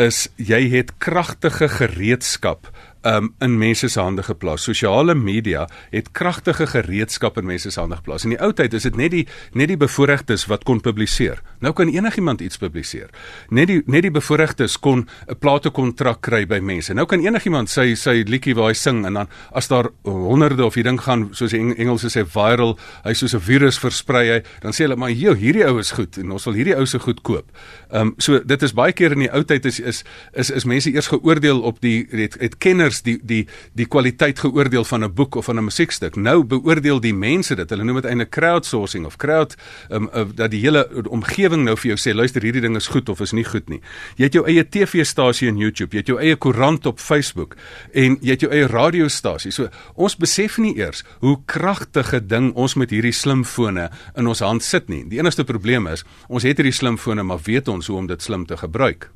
is 0.00 0.28
jy 0.38 0.62
het 0.72 0.94
kragtige 1.02 1.68
gereedskap 1.68 2.70
um, 3.02 3.34
in 3.40 3.58
mense 3.58 3.88
se 3.88 4.00
hande 4.00 4.22
geplaas. 4.22 4.62
Sosiale 4.62 5.14
media 5.14 5.66
het 5.90 6.10
kragtige 6.12 6.66
gereedskap 6.66 7.38
in 7.38 7.46
mense 7.46 7.70
se 7.70 7.80
hande 7.80 7.96
geplaas. 7.96 8.24
In 8.24 8.34
die 8.34 8.40
ou 8.42 8.52
tyd 8.56 8.74
is 8.74 8.86
dit 8.88 8.96
net 8.96 9.14
die 9.14 9.24
net 9.56 9.70
die 9.72 9.78
bevoorregtes 9.80 10.46
wat 10.50 10.64
kon 10.68 10.80
publiseer. 10.80 11.40
Nou 11.60 11.72
kan 11.76 11.88
enigiemand 11.92 12.40
iets 12.44 12.60
publiseer. 12.60 13.10
Net 13.50 13.70
die 13.70 13.80
net 13.86 14.04
die 14.06 14.14
bevoorregtes 14.14 14.78
kon 14.78 15.06
'n 15.28 15.38
platekontrak 15.38 16.20
kry 16.20 16.46
by 16.46 16.60
mense. 16.60 16.94
Nou 16.94 17.06
kan 17.06 17.20
enigiemand 17.20 17.70
sy 17.70 17.94
sy 17.94 18.24
liedjie 18.26 18.54
waar 18.54 18.68
hy 18.68 18.74
sing 18.74 19.06
en 19.06 19.14
dan 19.14 19.28
as 19.52 19.68
daar 19.68 19.90
honderde 20.04 20.64
of 20.64 20.74
die 20.74 20.82
ding 20.82 21.00
gaan 21.00 21.28
soos 21.32 21.50
die 21.50 21.60
Engelse 21.60 22.08
sê 22.08 22.24
viral, 22.26 22.78
hy 23.04 23.12
soos 23.12 23.34
'n 23.34 23.40
virus 23.40 23.78
versprei 23.78 24.28
hy, 24.30 24.42
dan 24.60 24.72
sê 24.72 24.84
hulle 24.84 24.96
maar 24.96 25.10
joh, 25.10 25.34
hierdie 25.34 25.66
ou 25.66 25.78
is 25.78 25.90
goed 25.90 26.18
en 26.18 26.30
ons 26.32 26.44
wil 26.44 26.54
hierdie 26.54 26.76
ou 26.76 26.86
se 26.86 26.98
goed 26.98 27.22
koop. 27.22 27.46
Ehm 27.90 28.00
um, 28.00 28.14
so 28.18 28.38
dit 28.38 28.62
is 28.62 28.72
baie 28.72 28.92
keer 28.92 29.12
in 29.12 29.18
die 29.18 29.32
ou 29.32 29.42
tyd 29.42 29.64
is 29.66 29.80
is 29.80 30.04
is 30.32 30.50
is 30.50 30.64
mense 30.64 30.90
eers 30.90 31.08
geoordeel 31.08 31.60
op 31.60 31.80
die 31.80 32.06
het, 32.10 32.36
het 32.40 32.58
kenners 32.90 33.02
die 33.02 33.18
die 33.22 33.46
die 33.74 33.86
kwaliteit 33.86 34.38
geoordeel 34.38 34.84
van 34.84 35.04
'n 35.04 35.14
boek 35.14 35.34
of 35.34 35.44
van 35.44 35.58
'n 35.58 35.64
musiekstuk. 35.64 36.16
Nou 36.16 36.44
beoordeel 36.44 37.00
die 37.00 37.14
mense 37.14 37.54
dit. 37.54 37.70
Hulle 37.70 37.84
noem 37.84 38.00
dit 38.00 38.04
eintlik 38.04 38.30
crowdsourcing 38.30 39.06
of 39.06 39.16
crowd 39.16 39.54
um, 39.90 40.08
uh, 40.14 40.24
dat 40.34 40.50
die 40.50 40.60
hele 40.60 40.88
omgewing 41.08 41.64
nou 41.64 41.76
vir 41.76 41.94
jou 41.94 41.98
sê 41.98 42.14
luister 42.14 42.42
hierdie 42.42 42.60
ding 42.60 42.76
is 42.76 42.86
goed 42.86 43.08
of 43.08 43.20
is 43.20 43.32
nie 43.32 43.44
goed 43.44 43.68
nie. 43.68 43.80
Jy 44.16 44.24
het 44.24 44.32
jou 44.32 44.46
eie 44.46 44.64
TV-stasie 44.68 45.48
in 45.48 45.56
YouTube, 45.56 45.92
jy 45.92 45.98
het 45.98 46.06
jou 46.06 46.18
eie 46.18 46.36
koerant 46.36 46.86
op 46.86 46.98
Facebook 46.98 47.56
en 47.92 48.18
jy 48.20 48.30
het 48.30 48.40
jou 48.40 48.50
eie 48.50 48.66
radiostasie. 48.66 49.50
So 49.50 49.68
ons 49.94 50.16
besef 50.16 50.58
nie 50.58 50.76
eers 50.76 51.04
hoe 51.20 51.38
kragtige 51.46 52.26
ding 52.26 52.52
ons 52.54 52.74
met 52.74 52.90
hierdie 52.90 53.12
slimfone 53.12 53.90
in 54.16 54.26
ons 54.26 54.40
hand 54.40 54.62
sit 54.62 54.88
nie. 54.88 55.04
Die 55.08 55.18
enigste 55.18 55.44
probleem 55.44 55.86
is 55.86 56.04
ons 56.28 56.42
het 56.42 56.56
hierdie 56.56 56.72
slimfone 56.72 57.22
maar 57.22 57.40
weet 57.44 57.68
ons 57.68 57.86
hoe 57.86 57.96
om 57.96 58.06
dit 58.06 58.22
slim 58.22 58.46
te 58.46 58.56
gebruik. 58.56 59.10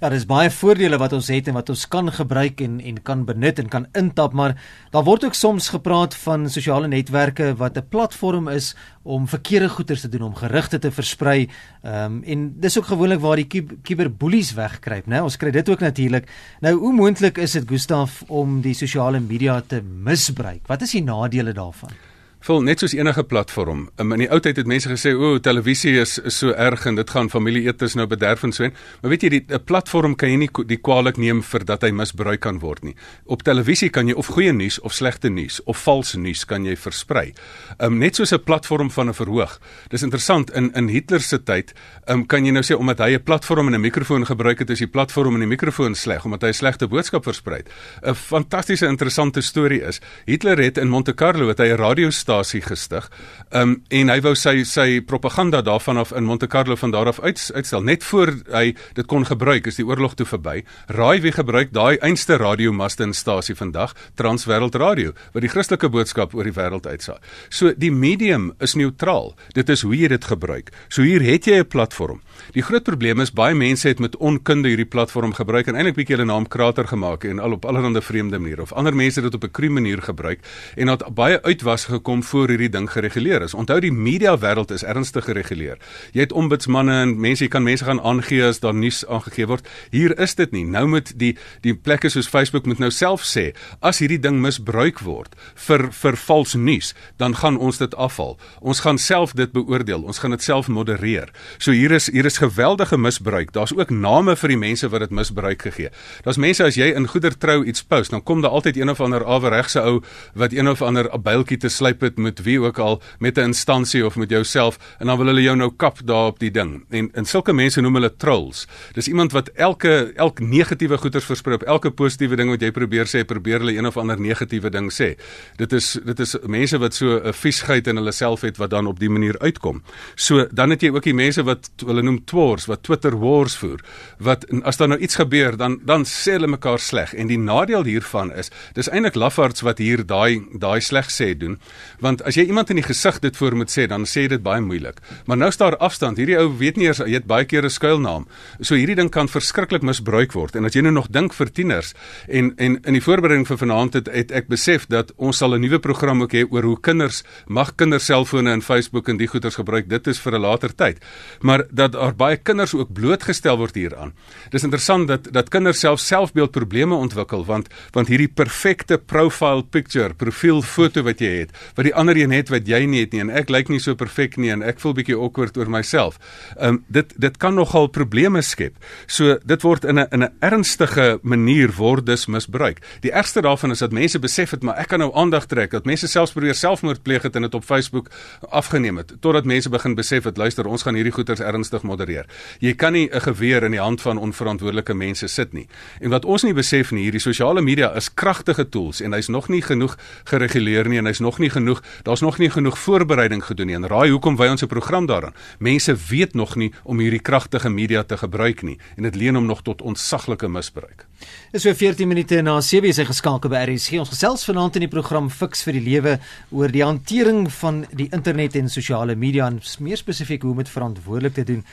Ja, 0.00 0.08
daar 0.08 0.16
is 0.16 0.24
baie 0.24 0.48
voordele 0.48 0.96
wat 0.96 1.12
ons 1.12 1.26
het 1.28 1.48
en 1.50 1.58
wat 1.58 1.68
ons 1.68 1.82
kan 1.92 2.06
gebruik 2.08 2.62
en 2.64 2.78
en 2.80 3.02
kan 3.04 3.24
benut 3.28 3.58
en 3.60 3.66
kan 3.68 3.84
intap, 3.92 4.32
maar 4.32 4.54
daar 4.94 5.04
word 5.04 5.26
ook 5.28 5.34
soms 5.36 5.68
gepraat 5.68 6.14
van 6.22 6.48
sosiale 6.48 6.88
netwerke 6.88 7.50
wat 7.56 7.76
'n 7.76 7.84
platform 7.88 8.48
is 8.48 8.74
om 9.02 9.28
verkeerde 9.28 9.68
goeders 9.68 10.00
te 10.00 10.08
doen, 10.08 10.22
om 10.22 10.34
gerugte 10.34 10.78
te 10.78 10.90
versprei. 10.90 11.48
Ehm 11.82 12.04
um, 12.04 12.22
en 12.22 12.60
dis 12.60 12.78
ook 12.78 12.86
gewoonlik 12.86 13.20
waar 13.20 13.36
die 13.36 13.66
kiberboelies 13.82 14.54
wegkruip, 14.54 15.06
né? 15.06 15.20
Ons 15.20 15.36
kry 15.36 15.50
dit 15.50 15.68
ook 15.68 15.80
natuurlik. 15.80 16.30
Nou, 16.60 16.74
hoe 16.78 16.92
moontlik 16.92 17.38
is 17.38 17.52
dit 17.52 17.68
Gustaf 17.68 18.22
om 18.26 18.60
die 18.60 18.74
sosiale 18.74 19.20
media 19.20 19.60
te 19.60 19.82
misbruik? 19.82 20.66
Wat 20.66 20.82
is 20.82 20.90
die 20.90 21.02
nadele 21.02 21.52
daarvan? 21.52 21.90
Vol 22.40 22.62
net 22.64 22.80
soos 22.80 22.94
enige 22.96 23.20
platform. 23.28 23.82
Um, 24.00 24.14
in 24.16 24.22
die 24.22 24.28
ou 24.32 24.38
tyd 24.40 24.56
het 24.56 24.68
mense 24.68 24.88
gesê, 24.88 25.12
"O, 25.12 25.38
televisie 25.38 26.00
is, 26.00 26.18
is 26.18 26.38
so 26.38 26.54
erg 26.56 26.86
en 26.86 26.94
dit 26.94 27.10
gaan 27.10 27.28
familieetes 27.28 27.94
nou 27.94 28.06
bederf 28.06 28.42
en 28.42 28.52
so 28.52 28.64
en." 28.64 28.72
Maar 29.02 29.10
weet 29.10 29.22
jy, 29.22 29.28
die 29.28 29.44
'n 29.48 29.64
platform 29.64 30.14
kan 30.16 30.30
jy 30.30 30.36
nie 30.36 30.48
die 30.66 30.78
kwaliek 30.78 31.18
neem 31.18 31.42
vir 31.42 31.64
dat 31.64 31.82
hy 31.82 31.90
misbruik 31.90 32.40
kan 32.40 32.58
word 32.58 32.82
nie. 32.82 32.94
Op 33.26 33.42
televisie 33.42 33.90
kan 33.90 34.08
jy 34.08 34.14
of 34.14 34.26
goeie 34.26 34.52
nuus 34.52 34.80
of 34.80 34.92
slegte 34.92 35.28
nuus 35.28 35.60
of 35.64 35.76
valse 35.82 36.18
nuus 36.18 36.44
kan 36.46 36.64
jy 36.64 36.76
versprei. 36.76 37.34
Um 37.78 37.98
net 37.98 38.16
soos 38.16 38.32
'n 38.32 38.42
platform 38.42 38.90
van 38.90 39.08
'n 39.08 39.14
verhoog. 39.14 39.60
Dis 39.90 40.02
interessant 40.02 40.50
in 40.50 40.72
in 40.74 40.88
Hitler 40.88 41.20
se 41.20 41.42
tyd, 41.42 41.74
um 42.08 42.26
kan 42.26 42.44
jy 42.44 42.52
nou 42.52 42.62
sê 42.62 42.74
omdat 42.74 42.98
hy 42.98 43.16
'n 43.16 43.22
platform 43.22 43.66
en 43.66 43.74
'n 43.74 43.80
mikrofoon 43.80 44.24
gebruik 44.24 44.58
het, 44.60 44.70
is 44.70 44.78
die 44.78 44.88
platform 44.88 45.34
en 45.34 45.40
die 45.40 45.48
mikrofoon 45.48 45.94
sleg 45.94 46.24
omdat 46.24 46.42
hy 46.42 46.48
'n 46.48 46.54
slegte 46.54 46.88
boodskap 46.88 47.24
versprei 47.24 47.56
het. 47.58 47.68
'n 48.02 48.14
Fantastiese 48.14 48.86
interessante 48.86 49.42
storie 49.42 49.82
is, 49.82 50.00
Hitler 50.24 50.58
het 50.58 50.78
in 50.78 50.88
Monte 50.88 51.14
Carlo 51.14 51.48
het 51.48 51.58
hy 51.58 51.68
'n 51.68 51.76
radio 51.76 52.10
radiostasie 52.30 52.62
gestig. 52.62 53.08
Um 53.50 53.82
en 53.90 54.10
hy 54.10 54.20
wou 54.22 54.34
sy 54.38 54.62
sy 54.64 55.00
propaganda 55.02 55.62
daarvan 55.62 55.98
af 55.98 56.12
in 56.12 56.24
Monte 56.24 56.46
Carlo 56.46 56.76
van 56.76 56.90
daar 56.90 57.08
af 57.08 57.20
uit, 57.20 57.40
uitstel 57.54 57.82
net 57.82 58.04
voor 58.04 58.32
hy 58.52 58.74
dit 58.94 59.06
kon 59.06 59.24
gebruik 59.26 59.66
is 59.66 59.76
die 59.76 59.86
oorlog 59.86 60.14
toe 60.14 60.26
verby. 60.26 60.62
Raai 60.86 61.20
wie 61.20 61.32
gebruik 61.32 61.72
daai 61.72 61.98
einste 61.98 62.38
radiomaste 62.38 63.02
en 63.02 63.14
stasie 63.14 63.54
vandag? 63.54 63.94
Transwêreld 64.16 64.76
Radio 64.78 65.12
wat 65.32 65.42
die 65.42 65.50
Christelike 65.50 65.90
boodskap 65.90 66.34
oor 66.34 66.44
die 66.44 66.54
wêreld 66.54 66.86
uitsaai. 66.86 67.18
So 67.50 67.74
die 67.76 67.90
medium 67.90 68.52
is 68.60 68.76
neutraal. 68.76 69.34
Dit 69.54 69.68
is 69.68 69.82
hoe 69.82 69.96
jy 69.96 70.08
dit 70.08 70.24
gebruik. 70.24 70.70
So 70.88 71.02
hier 71.02 71.22
het 71.22 71.46
jy 71.46 71.60
'n 71.60 71.66
platform. 71.68 72.20
Die 72.52 72.62
groot 72.62 72.84
probleem 72.84 73.20
is 73.20 73.32
baie 73.32 73.54
mense 73.54 73.88
het 73.88 73.98
met 73.98 74.16
onkunde 74.16 74.68
hierdie 74.68 74.88
platform 74.88 75.32
gebruik 75.32 75.66
en 75.66 75.74
eintlik 75.74 75.96
bietjie 75.96 76.16
hulle 76.16 76.26
naam 76.26 76.46
krater 76.48 76.86
gemaak 76.86 77.24
en 77.24 77.38
al 77.38 77.52
op 77.52 77.64
allerlei 77.64 78.00
vreemde 78.00 78.38
maniere 78.38 78.62
of 78.62 78.72
ander 78.72 78.94
mense 78.94 79.20
dit 79.20 79.34
op 79.34 79.44
'n 79.44 79.50
kru 79.50 79.68
manier 79.68 80.02
gebruik 80.02 80.40
en 80.76 80.86
dat 80.86 81.14
baie 81.14 81.42
uitwas 81.42 81.84
gekom 81.84 82.19
om 82.20 82.26
voor 82.26 82.52
hierdie 82.52 82.68
ding 82.68 82.88
gereguleer 82.90 83.42
is. 83.42 83.54
Onthou 83.56 83.78
die 83.80 83.92
media 83.92 84.34
wêreld 84.38 84.72
is 84.74 84.84
ernstig 84.84 85.24
gereguleer. 85.24 85.78
Jy 86.12 86.26
het 86.26 86.34
ombudsmanne 86.36 86.98
en 87.06 87.14
mense, 87.20 87.44
jy 87.44 87.50
kan 87.52 87.64
mense 87.64 87.86
gaan 87.86 88.00
aangee 88.04 88.42
as 88.44 88.60
daar 88.60 88.76
nuus 88.76 89.02
aangegee 89.08 89.48
word. 89.48 89.68
Hier 89.94 90.12
is 90.20 90.36
dit 90.36 90.52
nie. 90.52 90.66
Nou 90.68 90.86
moet 90.90 91.12
die 91.18 91.32
die 91.64 91.74
plekke 91.74 92.10
soos 92.12 92.28
Facebook 92.28 92.66
moet 92.68 92.80
nou 92.82 92.90
self 92.92 93.24
sê 93.24 93.50
as 93.80 94.02
hierdie 94.02 94.20
ding 94.20 94.40
misbruik 94.42 95.00
word 95.06 95.36
vir 95.66 95.86
vir 95.96 96.18
vals 96.26 96.54
nuus, 96.54 96.92
dan 97.20 97.36
gaan 97.40 97.56
ons 97.56 97.80
dit 97.80 97.94
afhaal. 97.96 98.36
Ons 98.60 98.82
gaan 98.84 98.98
self 99.00 99.32
dit 99.38 99.52
beoordeel. 99.52 100.04
Ons 100.04 100.20
gaan 100.20 100.34
dit 100.36 100.44
self 100.44 100.68
modereer. 100.68 101.32
So 101.58 101.72
hier 101.72 101.94
is 101.96 102.10
hier 102.12 102.26
is 102.28 102.40
geweldige 102.42 102.98
misbruik. 102.98 103.54
Daar's 103.56 103.74
ook 103.76 103.90
name 103.90 104.36
vir 104.36 104.54
die 104.54 104.60
mense 104.60 104.88
wat 104.92 105.06
dit 105.06 105.16
misbruik 105.16 105.62
gegee. 105.68 105.92
Daar's 106.26 106.40
mense 106.40 106.64
as 106.64 106.76
jy 106.76 106.92
in 106.96 107.08
goeder 107.08 107.36
trou 107.38 107.62
iets 107.64 107.82
post, 107.82 108.12
dan 108.12 108.22
kom 108.22 108.44
daar 108.44 108.56
altyd 108.58 108.80
een 108.80 108.92
of 108.92 109.00
ander 109.00 109.24
aweregse 109.24 109.80
ou 109.80 110.00
wat 110.34 110.52
een 110.52 110.68
of 110.68 110.82
ander 110.82 111.08
abyltjie 111.10 111.60
te 111.60 111.70
slyp 111.70 112.02
het 112.10 112.18
met 112.18 112.42
wie 112.42 112.58
ook 112.60 112.78
al 112.78 113.00
met 113.18 113.38
'n 113.38 113.52
instansie 113.52 114.06
of 114.06 114.16
met 114.16 114.30
jouself 114.30 114.78
en 114.98 115.06
dan 115.06 115.16
wil 115.16 115.26
hulle 115.26 115.42
jou 115.42 115.56
nou 115.56 115.70
kap 115.76 115.98
daar 116.04 116.26
op 116.26 116.38
die 116.38 116.50
ding. 116.50 116.84
En 116.90 117.10
en 117.12 117.24
sulke 117.24 117.52
mense 117.52 117.80
noem 117.80 117.94
hulle 117.94 118.16
trolls. 118.16 118.66
Dis 118.92 119.08
iemand 119.08 119.32
wat 119.32 119.48
elke 119.48 120.12
elk 120.16 120.40
negatiewe 120.40 120.98
goeters 120.98 121.24
versprei 121.24 121.54
op 121.54 121.62
elke 121.62 121.90
positiewe 121.90 122.36
ding 122.36 122.50
wat 122.50 122.60
jy 122.60 122.70
probeer 122.70 123.06
sê, 123.06 123.24
probeer 123.24 123.58
hulle 123.58 123.76
een 123.76 123.86
of 123.86 123.96
ander 123.96 124.20
negatiewe 124.20 124.70
ding 124.70 124.90
sê. 124.92 125.14
Dit 125.56 125.72
is 125.72 125.98
dit 126.04 126.20
is 126.20 126.36
mense 126.46 126.78
wat 126.78 126.94
so 126.94 127.20
'n 127.24 127.32
viesheid 127.32 127.86
in 127.86 127.96
hulle 127.96 128.12
self 128.12 128.40
het 128.40 128.56
wat 128.56 128.70
dan 128.70 128.86
op 128.86 128.98
die 128.98 129.10
manier 129.10 129.38
uitkom. 129.38 129.82
So 130.14 130.46
dan 130.52 130.70
het 130.70 130.82
jy 130.82 130.90
ook 130.90 131.02
die 131.02 131.14
mense 131.14 131.42
wat 131.42 131.70
hulle 131.86 132.02
noem 132.02 132.24
twors 132.24 132.66
wat 132.66 132.82
Twitter 132.82 133.18
wars 133.18 133.56
voer. 133.56 133.80
Wat 134.18 134.44
as 134.62 134.76
daar 134.76 134.88
nou 134.88 135.00
iets 135.00 135.16
gebeur, 135.16 135.56
dan 135.56 135.80
dan 135.84 136.04
sê 136.04 136.32
hulle 136.32 136.46
mekaar 136.46 136.78
sleg 136.78 137.14
en 137.14 137.26
die 137.26 137.38
nadeel 137.38 137.84
hiervan 137.84 138.32
is 138.32 138.50
dis 138.74 138.88
eintlik 138.88 139.14
lafards 139.14 139.60
wat 139.60 139.78
hier 139.78 140.04
daai 140.06 140.40
daai 140.58 140.80
sleg 140.80 141.10
sê 141.10 141.34
doen 141.38 141.58
Want 142.00 142.22
as 142.22 142.34
jy 142.34 142.46
iemand 142.48 142.70
in 142.70 142.76
die 142.80 142.86
gesig 142.86 143.18
dit 143.20 143.36
voor 143.36 143.56
moet 143.56 143.70
sê, 143.70 143.86
dan 143.86 144.06
sê 144.08 144.26
dit 144.28 144.42
baie 144.42 144.60
moeilik. 144.60 145.00
Maar 145.26 145.36
nou 145.36 145.48
is 145.52 145.60
daar 145.60 145.76
afstand. 145.76 146.16
Hierdie 146.16 146.38
ou 146.40 146.48
weet 146.58 146.76
nie 146.80 146.88
eers 146.88 147.02
hy 147.04 147.12
het 147.12 147.26
baie 147.28 147.44
keer 147.44 147.64
'n 147.64 147.70
skuilnaam. 147.70 148.26
So 148.60 148.74
hierdie 148.74 148.96
ding 148.96 149.10
kan 149.10 149.28
verskriklik 149.28 149.82
misbruik 149.82 150.32
word. 150.32 150.56
En 150.56 150.64
as 150.64 150.74
jy 150.74 150.82
nou 150.82 150.92
nog 150.92 151.08
dink 151.10 151.34
vir 151.34 151.52
tieners 151.52 151.94
en 152.28 152.54
en 152.56 152.78
in 152.84 152.92
die 152.92 153.02
voorbereiding 153.02 153.46
vir 153.46 153.58
vanaand 153.58 153.94
het, 153.94 154.08
het 154.12 154.32
ek 154.32 154.48
besef 154.48 154.86
dat 154.86 155.12
ons 155.16 155.36
sal 155.36 155.54
'n 155.54 155.60
nuwe 155.60 155.78
program 155.78 156.22
ook 156.22 156.32
hê 156.32 156.44
oor 156.50 156.62
hoe 156.62 156.80
kinders 156.80 157.22
mag 157.46 157.74
kinders 157.76 158.04
selfone 158.04 158.50
en 158.50 158.62
Facebook 158.62 159.08
en 159.08 159.16
die 159.16 159.26
goeders 159.26 159.54
gebruik. 159.54 159.88
Dit 159.88 160.06
is 160.06 160.18
vir 160.18 160.34
'n 160.34 160.40
later 160.40 160.74
tyd. 160.74 160.98
Maar 161.40 161.64
dat 161.70 161.92
daar 161.92 162.14
baie 162.14 162.36
kinders 162.36 162.74
ook 162.74 162.92
blootgestel 162.92 163.56
word 163.56 163.74
hieraan. 163.74 164.12
Dis 164.50 164.62
interessant 164.62 165.08
dat 165.08 165.32
dat 165.32 165.48
kinders 165.48 165.80
self 165.80 166.00
selfbeeldprobleme 166.00 166.94
ontwikkel 166.94 167.44
want 167.44 167.68
want 167.92 168.08
hierdie 168.08 168.28
perfekte 168.28 168.98
profile 168.98 169.62
picture, 169.62 170.14
profielfoto 170.14 171.02
wat 171.02 171.20
jy 171.20 171.32
het, 171.40 171.54
wat 171.76 171.89
die 171.90 171.96
ander 171.98 172.16
een 172.16 172.34
het 172.34 172.50
wat 172.52 172.68
jy 172.68 172.84
nie 172.86 173.02
het 173.04 173.14
nie 173.14 173.22
en 173.24 173.32
ek 173.34 173.50
lyk 173.50 173.70
nie 173.72 173.80
so 173.82 173.98
perfek 173.98 174.36
nie 174.40 174.52
en 174.54 174.62
ek 174.66 174.80
voel 174.82 174.94
bietjie 174.98 175.18
awkward 175.18 175.58
oor 175.58 175.70
myself. 175.70 176.18
Ehm 176.56 176.80
um, 176.80 176.84
dit 176.88 177.12
dit 177.20 177.36
kan 177.42 177.54
nogal 177.54 177.88
probleme 177.90 178.42
skep. 178.42 178.76
So 179.06 179.38
dit 179.44 179.62
word 179.62 179.84
in 179.84 179.98
'n 179.98 180.06
in 180.10 180.22
'n 180.24 180.32
ernstige 180.40 181.18
manier 181.22 181.72
word 181.76 182.06
dus 182.06 182.26
misbruik. 182.26 182.78
Die 183.00 183.12
ergste 183.12 183.42
daarvan 183.42 183.70
is 183.70 183.78
dat 183.78 183.92
mense 183.92 184.18
besef 184.18 184.50
het 184.50 184.62
maar 184.62 184.78
ek 184.78 184.88
kan 184.88 184.98
nou 184.98 185.10
aandag 185.14 185.46
trek 185.46 185.70
dat 185.70 185.84
mense 185.84 186.06
selfs 186.06 186.32
probeer 186.32 186.54
selfmoord 186.54 187.02
pleeg 187.02 187.22
het 187.22 187.36
en 187.36 187.42
dit 187.42 187.54
op 187.54 187.64
Facebook 187.64 188.10
afgeneem 188.50 188.96
het 188.96 189.12
totdat 189.20 189.44
mense 189.44 189.68
begin 189.68 189.94
besef 189.94 190.24
het 190.24 190.36
luister 190.36 190.66
ons 190.66 190.82
gaan 190.82 190.94
hierdie 190.94 191.12
goeters 191.12 191.40
ernstig 191.40 191.82
modereer. 191.82 192.26
Jy 192.60 192.74
kan 192.74 192.92
nie 192.92 193.08
'n 193.12 193.20
geweer 193.20 193.62
in 193.62 193.70
die 193.70 193.80
hand 193.80 194.00
van 194.00 194.18
onverantwoordelike 194.18 194.94
mense 194.94 195.26
sit 195.26 195.52
nie. 195.52 195.68
En 196.00 196.10
wat 196.10 196.24
ons 196.24 196.42
nie 196.42 196.54
besef 196.54 196.90
nie, 196.90 197.02
hierdie 197.02 197.20
sosiale 197.20 197.62
media 197.62 197.94
is 197.94 198.14
kragtige 198.14 198.68
tools 198.68 199.00
en 199.00 199.12
hy's 199.12 199.28
nog 199.28 199.48
nie 199.48 199.62
genoeg 199.62 199.96
gereguleer 200.24 200.88
nie 200.88 200.98
en 200.98 201.06
hy's 201.06 201.20
nog 201.20 201.38
nie 201.38 201.50
genoeg, 201.50 201.79
daar's 202.02 202.20
nog 202.20 202.38
nie 202.38 202.50
genoeg 202.50 202.78
voorbereiding 202.78 203.44
gedoen 203.44 203.66
nie. 203.66 203.74
En 203.74 203.86
raai 203.86 204.10
hoekom 204.10 204.36
wy 204.36 204.46
ons 204.46 204.62
'n 204.62 204.66
program 204.66 205.06
daaraan? 205.06 205.34
Mense 205.58 205.96
weet 206.08 206.34
nog 206.34 206.56
nie 206.56 206.72
om 206.82 206.98
hierdie 206.98 207.20
kragtige 207.20 207.68
media 207.68 208.02
te 208.02 208.16
gebruik 208.16 208.62
nie 208.62 208.78
en 208.96 209.02
dit 209.02 209.14
leen 209.14 209.34
hom 209.34 209.46
nog 209.46 209.62
tot 209.62 209.82
ontsaglike 209.82 210.48
misbruik. 210.48 211.06
Dis 211.52 211.62
so 211.62 211.74
14 211.74 212.08
minute 212.08 212.42
na 212.42 212.60
7:00 212.60 212.84
is 212.84 212.96
hy 212.96 213.04
geskakel 213.04 213.50
by 213.50 213.56
RSG. 213.56 213.98
Ons 213.98 214.08
gesels 214.08 214.44
vanaand 214.44 214.74
in 214.74 214.80
die 214.80 214.88
program 214.88 215.30
Fix 215.30 215.62
vir 215.62 215.72
die 215.72 215.82
Lewe 215.82 216.18
oor 216.50 216.68
die 216.68 216.84
hantering 216.84 217.52
van 217.52 217.86
die 217.92 218.08
internet 218.10 218.56
en 218.56 218.68
sosiale 218.68 219.14
media 219.14 219.46
en 219.46 219.60
meer 219.78 219.96
spesifiek 219.96 220.42
hoe 220.42 220.50
om 220.50 220.56
dit 220.56 220.68
verantwoordelik 220.68 221.34
te 221.34 221.44
doen. 221.44 221.64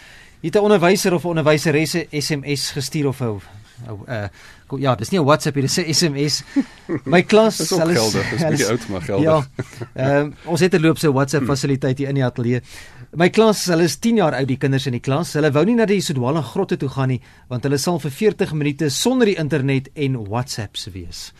Het 0.42 0.56
'n 0.56 0.60
onderwyser 0.60 1.14
of 1.14 1.24
'n 1.24 1.28
onderwyseresse 1.28 2.08
SMS 2.12 2.72
gestuur 2.72 3.08
of 3.08 3.22
'n 3.22 3.40
uh, 4.08 4.24
ja, 4.76 4.96
dis 4.96 5.12
nie 5.12 5.20
'n 5.20 5.26
WhatsApp 5.26 5.56
hier, 5.56 5.64
dis 5.64 5.78
'n 5.78 5.94
SMS. 5.94 6.44
My 7.06 7.22
klas, 7.24 7.58
hulle 7.70 7.92
is 7.94 8.00
geldig, 8.00 8.30
dis 8.30 8.42
baie 8.42 8.68
oud 8.72 8.88
maar 8.90 9.02
geldig. 9.02 9.24
Ja. 9.24 9.38
Ehm 9.96 10.28
uh, 10.28 10.52
ons 10.52 10.60
het 10.60 10.74
'n 10.74 10.82
loopse 10.82 11.12
WhatsApp 11.12 11.46
fasiliteit 11.46 11.98
hier 11.98 12.10
in 12.10 12.16
die 12.16 12.26
ateljee. 12.26 12.62
My 13.16 13.30
klas, 13.30 13.66
hulle 13.66 13.84
is 13.84 13.96
10 13.98 14.16
jaar 14.16 14.36
oud, 14.36 14.48
die 14.48 14.58
kinders 14.58 14.86
in 14.86 14.92
die 14.92 15.00
klas. 15.00 15.34
Hulle 15.34 15.52
wou 15.52 15.64
nie 15.66 15.76
na 15.76 15.86
die 15.86 16.02
Sodwala 16.02 16.42
grotte 16.42 16.78
toe 16.78 16.90
gaan 16.90 17.08
nie, 17.08 17.22
want 17.48 17.64
hulle 17.64 17.78
sal 17.78 18.00
vir 18.00 18.12
40 18.12 18.54
minute 18.54 18.90
sonder 18.90 19.26
die 19.26 19.38
internet 19.38 19.88
en 19.96 20.18
WhatsApps 20.28 20.90
wees. 20.94 21.32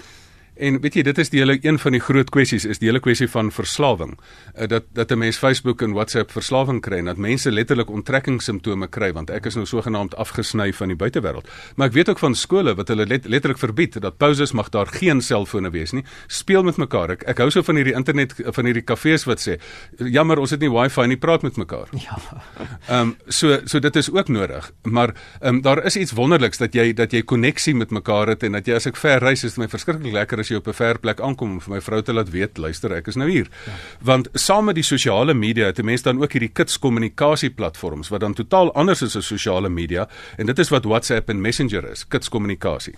En 0.60 0.80
weet 0.82 0.98
jy, 0.98 1.04
dit 1.06 1.18
is 1.22 1.30
die 1.30 1.40
hele 1.42 1.58
een 1.62 1.78
van 1.80 1.94
die 1.94 2.02
groot 2.02 2.30
kwessies 2.34 2.66
is 2.66 2.80
die 2.82 2.90
hele 2.90 3.02
kwessie 3.04 3.28
van 3.30 3.52
verslawing. 3.54 4.16
Uh, 4.56 4.68
dat 4.68 4.86
dat 4.94 5.12
'n 5.12 5.18
mens 5.18 5.38
Facebook 5.38 5.82
en 5.82 5.94
WhatsApp 5.94 6.32
verslawing 6.32 6.82
kry 6.82 6.98
en 6.98 7.06
dat 7.06 7.18
mense 7.18 7.52
letterlik 7.52 7.90
onttrekkingssimptome 7.90 8.88
kry 8.88 9.14
want 9.14 9.30
ek 9.30 9.46
is 9.46 9.56
nou 9.56 9.66
sogenaamd 9.66 10.16
afgesny 10.16 10.74
van 10.74 10.88
die 10.88 10.96
buitewêreld. 10.96 11.48
Maar 11.76 11.88
ek 11.88 11.94
weet 11.94 12.10
ook 12.10 12.20
van 12.20 12.36
skole 12.36 12.76
wat 12.76 12.88
hulle 12.88 13.06
let, 13.06 13.26
letterlik 13.26 13.60
verbied 13.60 14.02
dat 14.02 14.18
pauses 14.18 14.52
mag 14.52 14.70
daar 14.70 14.88
geen 14.88 15.22
selfone 15.22 15.70
wees 15.70 15.92
nie. 15.92 16.04
Speel 16.28 16.64
met 16.64 16.78
mekaar. 16.78 17.10
Ek, 17.10 17.24
ek 17.24 17.38
hou 17.38 17.50
so 17.50 17.62
van 17.62 17.76
hierdie 17.76 17.94
internet 17.94 18.34
van 18.38 18.66
hierdie 18.66 18.84
kafees 18.84 19.24
wat 19.26 19.40
sê 19.40 19.60
jammer 19.98 20.40
ons 20.40 20.52
het 20.52 20.60
nie 20.60 20.72
wifi 20.72 21.08
nie, 21.08 21.18
praat 21.18 21.42
met 21.42 21.58
mekaar. 21.58 21.88
Ja. 21.92 22.18
Ehm 22.88 23.00
um, 23.00 23.16
so 23.28 23.60
so 23.66 23.80
dit 23.80 23.96
is 23.96 24.12
ook 24.12 24.28
nodig. 24.28 24.72
Maar 24.84 25.14
ehm 25.40 25.56
um, 25.56 25.62
daar 25.62 25.86
is 25.86 25.96
iets 25.96 26.12
wonderliks 26.12 26.58
dat 26.58 26.74
jy 26.74 26.94
dat 26.94 27.12
jy 27.12 27.22
koneksie 27.22 27.76
met 27.76 27.90
mekaar 27.92 28.28
het 28.28 28.44
en 28.44 28.52
dat 28.52 28.68
jy 28.68 28.74
as 28.74 28.86
ek 28.86 28.96
ver 28.96 29.20
reis 29.20 29.44
is 29.44 29.54
dit 29.54 29.58
my 29.58 29.68
verskriklik 29.68 30.14
lekker 30.14 30.38
as 30.48 30.54
jy 30.54 30.62
op 30.62 30.68
'n 30.68 30.74
ver 30.74 31.00
plek 31.00 31.20
aankom 31.22 31.52
om 31.52 31.60
vir 31.60 31.74
my 31.76 31.82
vrou 31.82 32.02
te 32.02 32.14
laat 32.14 32.30
weet, 32.30 32.58
luister, 32.58 32.92
ek 32.94 33.08
is 33.08 33.16
nou 33.16 33.30
hier. 33.30 33.48
Ja. 33.66 33.74
Want 34.02 34.28
saam 34.34 34.66
met 34.66 34.76
die 34.76 34.84
sosiale 34.84 35.34
media 35.34 35.66
het 35.66 35.84
mense 35.84 36.04
dan 36.04 36.22
ook 36.22 36.32
hierdie 36.32 36.54
kits 36.54 36.80
kommunikasie 36.80 37.50
platforms 37.50 38.10
wat 38.10 38.22
dan 38.22 38.34
totaal 38.34 38.72
anders 38.74 39.02
is 39.02 39.16
as 39.16 39.28
sosiale 39.28 39.70
media 39.70 40.08
en 40.38 40.46
dit 40.46 40.60
is 40.60 40.70
wat 40.70 40.86
WhatsApp 40.86 41.30
en 41.30 41.42
Messenger 41.42 41.92
is, 41.92 42.08
kits 42.08 42.30
kommunikasie. 42.30 42.96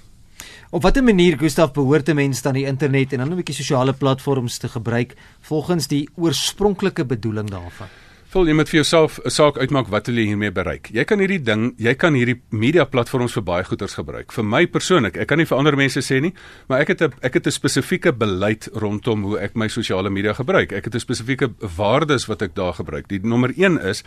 Op 0.72 0.82
watter 0.84 1.04
manier 1.04 1.38
Gustaf 1.38 1.74
behoort 1.74 2.10
'n 2.10 2.16
mens 2.16 2.42
dan 2.42 2.54
die 2.54 2.66
internet 2.66 3.14
en 3.14 3.20
dan 3.20 3.32
'n 3.32 3.36
bietjie 3.36 3.56
sosiale 3.56 3.94
platforms 3.94 4.58
te 4.58 4.68
gebruik 4.68 5.16
volgens 5.42 5.88
die 5.88 6.10
oorspronklike 6.16 7.06
bedoeling 7.06 7.50
daarvan? 7.50 7.88
Vul 8.30 8.46
jy 8.46 8.54
met 8.54 8.70
vir 8.70 8.84
jouself 8.84 9.16
'n 9.26 9.32
saak 9.34 9.58
uitmaak 9.58 9.88
wat 9.90 10.06
jy 10.08 10.14
hiermee 10.14 10.52
bereik. 10.52 10.92
Jy 10.94 11.04
kan 11.04 11.18
hierdie 11.18 11.42
ding, 11.42 11.74
jy 11.78 11.96
kan 11.96 12.14
hierdie 12.14 12.42
media 12.52 12.86
platforms 12.86 13.34
vir 13.34 13.42
baie 13.42 13.64
goeders 13.64 13.96
gebruik. 13.96 14.32
Vir 14.32 14.44
my 14.44 14.68
persoonlik, 14.68 15.18
ek 15.18 15.28
kan 15.28 15.38
nie 15.40 15.48
vir 15.48 15.58
ander 15.58 15.76
mense 15.76 16.00
sê 16.00 16.22
nie, 16.22 16.34
maar 16.68 16.82
ek 16.82 16.90
het 16.90 17.02
'n 17.02 17.14
ek 17.24 17.34
het 17.34 17.48
'n 17.48 17.52
spesifieke 17.52 18.14
beleid 18.14 18.70
rondom 18.74 19.24
hoe 19.24 19.40
ek 19.40 19.56
my 19.56 19.68
sosiale 19.68 20.12
media 20.12 20.34
gebruik. 20.34 20.72
Ek 20.72 20.86
het 20.86 20.94
'n 20.94 21.00
spesifieke 21.00 21.50
waardes 21.76 22.28
wat 22.28 22.42
ek 22.44 22.54
daar 22.54 22.74
gebruik. 22.74 23.08
Die 23.08 23.20
nommer 23.20 23.52
1 23.58 23.82
is 23.82 24.04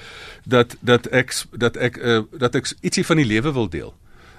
dat 0.47 0.77
dat 0.81 1.07
ek 1.07 1.35
dat 1.59 1.77
ek 1.77 1.97
uh, 1.97 2.23
dat 2.39 2.55
ek 2.55 2.73
ietsie 2.81 3.05
van 3.05 3.17
die 3.17 3.27
lewe 3.27 3.53
wil 3.53 3.69
deel. 3.69 3.93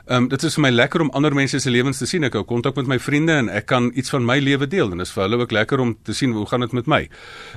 Ehm 0.05 0.23
um, 0.23 0.25
dit 0.27 0.43
is 0.43 0.57
vir 0.57 0.61
my 0.65 0.69
lekker 0.69 0.99
om 1.01 1.09
ander 1.15 1.31
mense 1.31 1.59
se 1.63 1.71
lewens 1.71 1.97
te 1.97 2.05
sien. 2.05 2.25
Ek 2.27 2.33
hou 2.35 2.43
kontak 2.43 2.75
met 2.75 2.89
my 2.91 2.97
vriende 2.99 3.37
en 3.39 3.47
ek 3.47 3.69
kan 3.71 3.85
iets 3.95 4.11
van 4.11 4.25
my 4.27 4.35
lewe 4.43 4.67
deel 4.67 4.91
en 4.91 4.99
dit 4.99 5.07
is 5.07 5.13
vir 5.15 5.23
hulle 5.23 5.37
ook 5.39 5.53
lekker 5.55 5.79
om 5.79 5.93
te 6.03 6.13
sien 6.13 6.33
hoe 6.35 6.43
gaan 6.49 6.65
dit 6.65 6.75
met 6.75 6.89
my. 6.91 6.99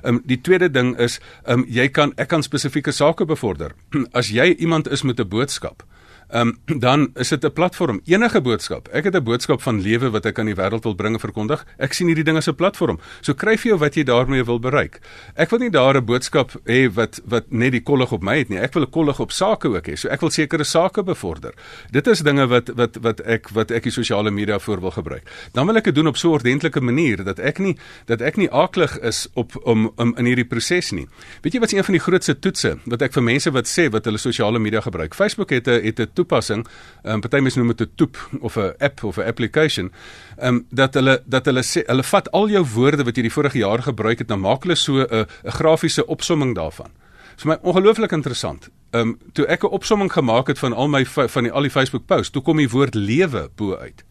Ehm 0.05 0.15
um, 0.15 0.21
die 0.31 0.39
tweede 0.39 0.71
ding 0.71 0.95
is 0.95 1.19
ehm 1.43 1.65
um, 1.65 1.67
jy 1.67 1.89
kan 1.89 2.13
ek 2.17 2.31
kan 2.31 2.47
spesifieke 2.47 2.95
sake 2.95 3.27
bevorder. 3.27 3.75
As 4.21 4.31
jy 4.31 4.53
iemand 4.55 4.87
is 4.87 5.03
met 5.03 5.19
'n 5.19 5.29
boodskap, 5.29 5.83
Ehm 6.29 6.55
um, 6.67 6.79
dan 6.87 7.11
is 7.15 7.29
dit 7.29 7.45
'n 7.45 7.53
platform, 7.53 8.01
enige 8.05 8.41
boodskap. 8.41 8.89
Ek 8.89 9.05
het 9.05 9.15
'n 9.15 9.23
boodskap 9.23 9.63
van 9.63 9.81
lewe 9.81 10.11
wat 10.11 10.25
ek 10.27 10.39
aan 10.39 10.47
die 10.47 10.55
wêreld 10.55 10.83
wil 10.83 10.95
bring 10.95 11.15
en 11.15 11.21
verkondig. 11.21 11.67
Ek 11.79 11.93
sien 11.93 12.07
hierdie 12.07 12.25
ding 12.25 12.37
as 12.37 12.49
'n 12.49 12.55
platform. 12.55 12.99
So 13.21 13.35
kry 13.35 13.57
vir 13.57 13.71
jou 13.71 13.79
wat 13.79 13.95
jy 13.95 14.03
daarmee 14.03 14.45
wil 14.45 14.59
bereik. 14.59 15.01
Ek 15.35 15.51
wil 15.51 15.59
nie 15.59 15.71
daar 15.71 15.97
'n 15.97 16.05
boodskap 16.05 16.53
hê 16.65 16.93
wat 16.93 17.21
wat 17.25 17.45
net 17.51 17.73
die 17.73 17.83
kollig 17.83 18.13
op 18.13 18.23
my 18.23 18.39
het 18.39 18.49
nie. 18.49 18.59
Ek 18.59 18.75
wil 18.75 18.83
'n 18.83 18.91
kollig 18.91 19.21
op 19.21 19.33
sake 19.33 19.69
ook 19.69 19.87
hê. 19.87 19.97
So 19.97 20.09
ek 20.09 20.21
wil 20.21 20.31
sekere 20.31 20.65
sake 20.65 21.03
bevorder. 21.03 21.55
Dit 21.91 22.07
is 22.07 22.21
dinge 22.21 22.47
wat 22.47 22.69
wat 22.69 22.97
wat 23.01 23.21
ek 23.21 23.49
wat 23.49 23.71
ek 23.71 23.83
die 23.83 23.93
sosiale 23.93 24.31
media 24.31 24.59
voor 24.59 24.81
wil 24.81 24.91
gebruik. 24.91 25.23
Dan 25.53 25.67
wil 25.67 25.77
ek 25.77 25.85
dit 25.85 25.95
doen 25.95 26.07
op 26.07 26.17
so 26.17 26.29
'n 26.29 26.33
ordentlike 26.33 26.81
manier 26.81 27.25
dat 27.25 27.39
ek 27.39 27.59
nie 27.59 27.77
dat 28.07 28.21
ek 28.21 28.37
nie 28.37 28.51
aaklig 28.51 28.99
is 29.01 29.29
op 29.35 29.67
om, 29.67 29.93
om 29.97 30.15
in 30.17 30.25
hierdie 30.25 30.45
proses 30.45 30.91
nie. 30.91 31.07
Weet 31.43 31.53
jy 31.53 31.61
wat 31.61 31.73
is 31.73 31.79
een 31.79 31.85
van 31.85 31.95
die 31.95 32.03
grootste 32.03 32.39
toetse 32.39 32.79
wat 32.85 33.03
ek 33.03 33.13
vir 33.13 33.23
mense 33.23 33.51
wat 33.51 33.67
sê 33.67 33.91
wat 33.91 34.05
hulle 34.05 34.19
sosiale 34.19 34.59
media 34.59 34.81
gebruik? 34.81 35.15
Facebook 35.15 35.51
het 35.51 35.69
'n 35.69 35.85
het 35.85 36.01
'n 36.01 36.09
toepassing, 36.17 36.65
ehm 37.05 37.19
um, 37.19 37.25
party 37.25 37.43
mense 37.45 37.61
noem 37.61 37.75
dit 37.75 37.87
'n 37.87 37.93
toep 38.01 38.17
of 38.41 38.57
'n 38.57 38.75
app 38.79 39.05
of 39.05 39.19
'n 39.19 39.29
application, 39.29 39.93
ehm 40.37 40.55
um, 40.55 40.67
dat 40.71 40.95
hulle 40.95 41.23
dat 41.25 41.45
hulle 41.47 41.63
sê 41.63 41.85
hulle 41.87 42.03
vat 42.03 42.31
al 42.33 42.49
jou 42.49 42.65
woorde 42.75 43.05
wat 43.05 43.17
jy 43.17 43.23
die 43.23 43.37
vorige 43.39 43.59
jaar 43.59 43.83
gebruik 43.83 44.19
het, 44.19 44.29
dan 44.29 44.41
maak 44.41 44.63
hulle 44.63 44.77
so 44.77 44.93
'n 45.03 45.27
'n 45.45 45.51
grafiese 45.51 46.07
opsomming 46.07 46.55
daarvan. 46.55 46.91
Dit 47.37 47.39
is 47.39 47.45
my 47.45 47.59
ongelooflik 47.63 48.13
interessant. 48.13 48.71
Ehm 48.91 49.09
um, 49.09 49.19
toe 49.33 49.47
ek 49.47 49.63
'n 49.63 49.77
opsomming 49.79 50.13
gemaak 50.13 50.47
het 50.47 50.59
van 50.59 50.73
al 50.73 50.89
my 50.89 51.05
van 51.07 51.43
die 51.43 51.53
al 51.53 51.63
die 51.63 51.71
Facebook 51.71 52.07
posts, 52.07 52.31
toe 52.31 52.43
kom 52.43 52.57
die 52.57 52.71
woord 52.71 52.95
lewe 52.95 53.51
bo 53.55 53.77
uit 53.77 54.05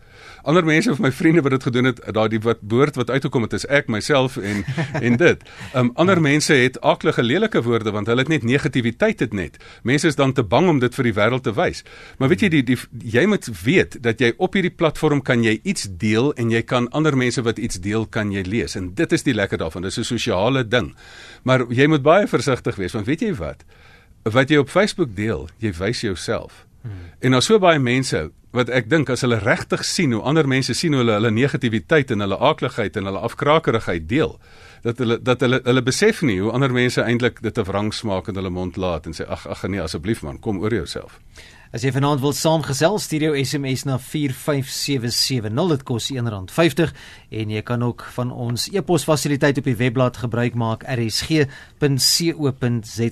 ander 0.46 0.66
mense 0.66 0.92
of 0.92 1.00
my 1.04 1.12
vriende 1.12 1.42
wat 1.46 1.56
dit 1.56 1.64
gedoen 1.68 1.90
het, 1.90 2.00
daai 2.14 2.40
wat 2.44 2.62
woord 2.62 2.96
wat 3.00 3.10
uitgekom 3.10 3.46
het 3.48 3.54
is 3.58 3.66
ek 3.66 3.90
myself 3.92 4.38
en 4.38 4.64
en 5.02 5.18
dit. 5.18 5.44
Um 5.75 5.92
ander 6.02 6.22
mense 6.22 6.54
het 6.54 6.80
aklige 6.82 7.24
lelike 7.24 7.62
woorde 7.66 7.92
want 7.96 8.08
hulle 8.12 8.25
het 8.25 8.32
net 8.32 8.44
negativiteit 8.48 9.20
het 9.20 9.34
net. 9.34 9.58
Mense 9.84 10.08
is 10.08 10.20
dan 10.20 10.34
te 10.34 10.44
bang 10.44 10.70
om 10.70 10.80
dit 10.80 10.96
vir 10.96 11.10
die 11.10 11.16
wêreld 11.18 11.46
te 11.48 11.54
wys. 11.58 11.84
Maar 12.18 12.32
weet 12.34 12.46
jy 12.46 12.50
die, 12.58 12.64
die 12.74 12.78
jy 13.18 13.25
moet 13.30 13.50
weet 13.64 13.98
dat 14.04 14.22
jy 14.22 14.34
op 14.38 14.54
hierdie 14.58 14.74
platform 14.74 15.22
kan 15.25 15.44
jy 15.44 15.58
iets 15.64 15.90
deel 15.90 16.32
en 16.40 16.54
jy 16.54 16.62
kan 16.62 16.90
ander 16.96 17.18
mense 17.18 17.42
wat 17.46 17.60
iets 17.60 17.82
deel 17.82 18.06
kan 18.06 18.32
jy 18.32 18.46
lees 18.46 18.78
en 18.80 18.94
dit 18.96 19.18
is 19.18 19.25
die 19.25 19.36
lekker 19.36 19.62
daarvan. 19.62 19.86
Dis 19.88 20.00
'n 20.00 20.04
sosiale 20.04 20.68
ding. 20.68 20.94
Maar 21.44 21.66
jy 21.70 21.88
moet 21.88 22.02
baie 22.02 22.28
versigtig 22.28 22.75
wees 22.75 22.94
want 22.94 23.06
weet 23.06 23.22
jy 23.22 23.34
wat? 23.34 23.66
Wat 24.24 24.50
jy 24.50 24.58
op 24.58 24.70
Facebook 24.70 25.16
deel, 25.16 25.50
jy 25.62 25.74
wys 25.74 26.02
jouself. 26.02 26.66
Hmm. 26.86 26.92
En 27.20 27.34
daar's 27.34 27.48
so 27.50 27.60
baie 27.60 27.80
mense 27.80 28.30
wat 28.56 28.70
ek 28.72 28.88
dink 28.92 29.10
as 29.12 29.25
hulle 29.25 29.39
regtig 29.44 29.84
sien 29.88 30.13
hoe 30.15 30.22
ander 30.24 30.48
mense 30.48 30.74
sien 30.77 30.94
hoe 30.96 31.01
hulle 31.04 31.18
hulle 31.18 31.32
negativiteit 31.34 32.13
en 32.13 32.24
hulle 32.24 32.38
aakligheid 32.39 32.96
en 32.96 33.10
hulle 33.10 33.24
afkrakerigheid 33.27 34.08
deel 34.10 34.38
dat 34.86 35.01
hulle 35.01 35.18
dat 35.20 35.44
hulle 35.44 35.60
hulle 35.65 35.84
besef 35.84 36.22
nie 36.24 36.38
hoe 36.39 36.54
ander 36.56 36.72
mense 36.72 37.01
eintlik 37.04 37.42
dit 37.44 37.58
'n 37.58 37.68
wrang 37.68 37.92
smaak 37.94 38.30
in 38.32 38.39
hulle 38.39 38.54
mond 38.54 38.77
laat 38.77 39.10
en 39.10 39.18
sê 39.18 39.27
ag 39.27 39.48
ag 39.48 39.68
nee 39.68 39.82
asseblief 39.82 40.24
man 40.24 40.39
kom 40.39 40.62
oor 40.63 40.74
jouself 40.74 41.20
As 41.74 41.81
jy 41.81 41.89
vanaand 41.95 42.22
wil 42.22 42.34
saamgesels, 42.36 43.07
stuur 43.07 43.24
jou 43.25 43.34
SMS 43.41 43.86
na 43.88 43.98
45770. 43.98 45.72
Dit 45.72 45.84
kos 45.88 46.12
R1.50 46.13 46.91
en 47.41 47.50
jy 47.55 47.62
kan 47.65 47.81
ook 47.84 48.05
van 48.15 48.31
ons 48.31 48.67
e-pos 48.69 49.05
fasiliteit 49.07 49.57
op 49.57 49.65
die 49.65 49.77
webblad 49.79 50.17
gebruik 50.22 50.53
maak 50.60 50.86
rsg.co.za. 50.86 51.89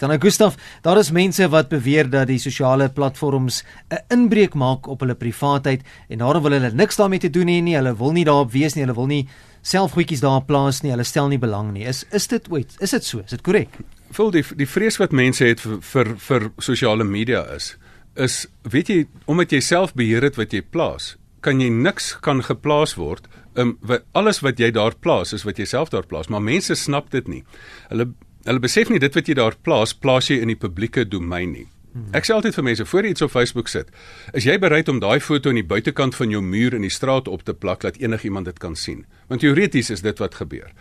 Nou 0.07 0.19
Gustaf, 0.21 0.57
daar 0.85 1.01
is 1.01 1.11
mense 1.11 1.47
wat 1.49 1.71
beweer 1.73 2.09
dat 2.09 2.27
die 2.29 2.39
sosiale 2.39 2.89
platforms 2.93 3.63
'n 3.89 3.97
inbreuk 4.13 4.53
maak 4.53 4.87
op 4.87 4.99
hulle 5.01 5.15
privaatheid 5.15 5.81
en 6.09 6.17
daarom 6.17 6.43
wil 6.43 6.51
hulle 6.51 6.71
niks 6.71 6.95
daarmee 6.95 7.19
te 7.19 7.29
doen 7.29 7.47
hê 7.47 7.61
nie. 7.61 7.75
Hulle 7.75 7.97
wil 7.97 8.11
nie 8.11 8.25
daarop 8.25 8.51
wees 8.51 8.73
nie. 8.75 8.83
Hulle 8.83 8.95
wil 8.95 9.07
nie 9.07 9.27
self 9.61 9.91
goedjies 9.91 10.19
daar 10.19 10.41
plaas 10.41 10.81
nie. 10.83 10.91
Hulle 10.91 11.03
stel 11.03 11.27
nie 11.27 11.39
belang 11.39 11.73
nie. 11.73 11.85
Is 11.85 12.05
is 12.11 12.27
dit 12.27 12.51
ooit? 12.51 12.75
Is 12.79 12.91
dit 12.91 13.03
so? 13.03 13.19
Is 13.19 13.29
dit 13.29 13.41
korrek? 13.41 13.69
Vol 14.11 14.31
die 14.31 14.43
die 14.55 14.67
vrees 14.67 14.97
wat 14.97 15.11
mense 15.11 15.45
het 15.45 15.59
vir 15.59 15.79
vir, 15.81 16.17
vir 16.17 16.51
sosiale 16.59 17.03
media 17.03 17.43
is 17.55 17.77
is 18.15 18.45
weet 18.69 18.89
jy 18.89 18.99
omdat 19.29 19.53
jy 19.53 19.61
self 19.63 19.93
beheer 19.97 20.25
het 20.25 20.37
wat 20.37 20.53
jy 20.53 20.61
plaas, 20.61 21.15
kan 21.43 21.61
jy 21.61 21.69
niks 21.73 22.13
kan 22.23 22.43
geplaas 22.45 22.95
word. 22.99 23.27
Um 23.59 23.77
wat 23.81 24.05
alles 24.17 24.41
wat 24.45 24.59
jy 24.59 24.71
daar 24.73 24.95
plaas 24.95 25.33
is 25.33 25.45
wat 25.45 25.59
jy 25.59 25.67
self 25.69 25.91
daar 25.93 26.07
plaas, 26.07 26.29
maar 26.29 26.41
mense 26.41 26.75
snap 26.75 27.11
dit 27.11 27.27
nie. 27.27 27.43
Hulle 27.89 28.11
hulle 28.43 28.59
besef 28.59 28.89
nie 28.91 28.99
dit 28.99 29.15
wat 29.15 29.29
jy 29.29 29.37
daar 29.39 29.55
plaas, 29.63 29.93
plaas 29.93 30.27
jy 30.29 30.41
in 30.43 30.51
die 30.51 30.59
publieke 30.59 31.05
domein 31.07 31.53
nie. 31.53 31.67
Hmm. 31.93 32.07
Ek 32.17 32.25
sê 32.25 32.33
altyd 32.33 32.55
vir 32.57 32.65
mense 32.65 32.85
voor 32.89 33.05
jy 33.05 33.11
iets 33.13 33.21
op 33.21 33.31
Facebook 33.31 33.69
sit, 33.69 33.91
is 34.33 34.47
jy 34.49 34.55
bereid 34.59 34.89
om 34.89 34.97
daai 34.99 35.21
foto 35.21 35.51
aan 35.51 35.59
die 35.59 35.67
buitekant 35.67 36.17
van 36.17 36.31
jou 36.33 36.41
muur 36.41 36.73
in 36.73 36.81
die 36.87 36.91
straat 36.91 37.29
op 37.29 37.45
te 37.45 37.53
plak 37.53 37.85
dat 37.85 37.99
enigiemand 38.01 38.49
dit 38.49 38.57
kan 38.59 38.73
sien? 38.75 39.03
Want 39.29 39.45
teoreties 39.45 39.91
is 39.93 40.01
dit 40.01 40.19
wat 40.19 40.39
gebeur. 40.41 40.73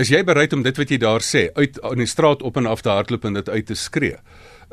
Is 0.00 0.08
jy 0.08 0.22
bereid 0.24 0.56
om 0.56 0.64
dit 0.64 0.80
wat 0.80 0.90
jy 0.90 0.98
daar 1.02 1.22
sê 1.22 1.50
uit 1.54 1.76
in 1.92 2.00
die 2.00 2.08
straat 2.08 2.42
op 2.42 2.56
en 2.56 2.70
af 2.70 2.80
te 2.80 2.90
hardloop 2.90 3.28
en 3.28 3.36
dit 3.42 3.52
uit 3.52 3.66
te 3.68 3.76
skree? 3.76 4.16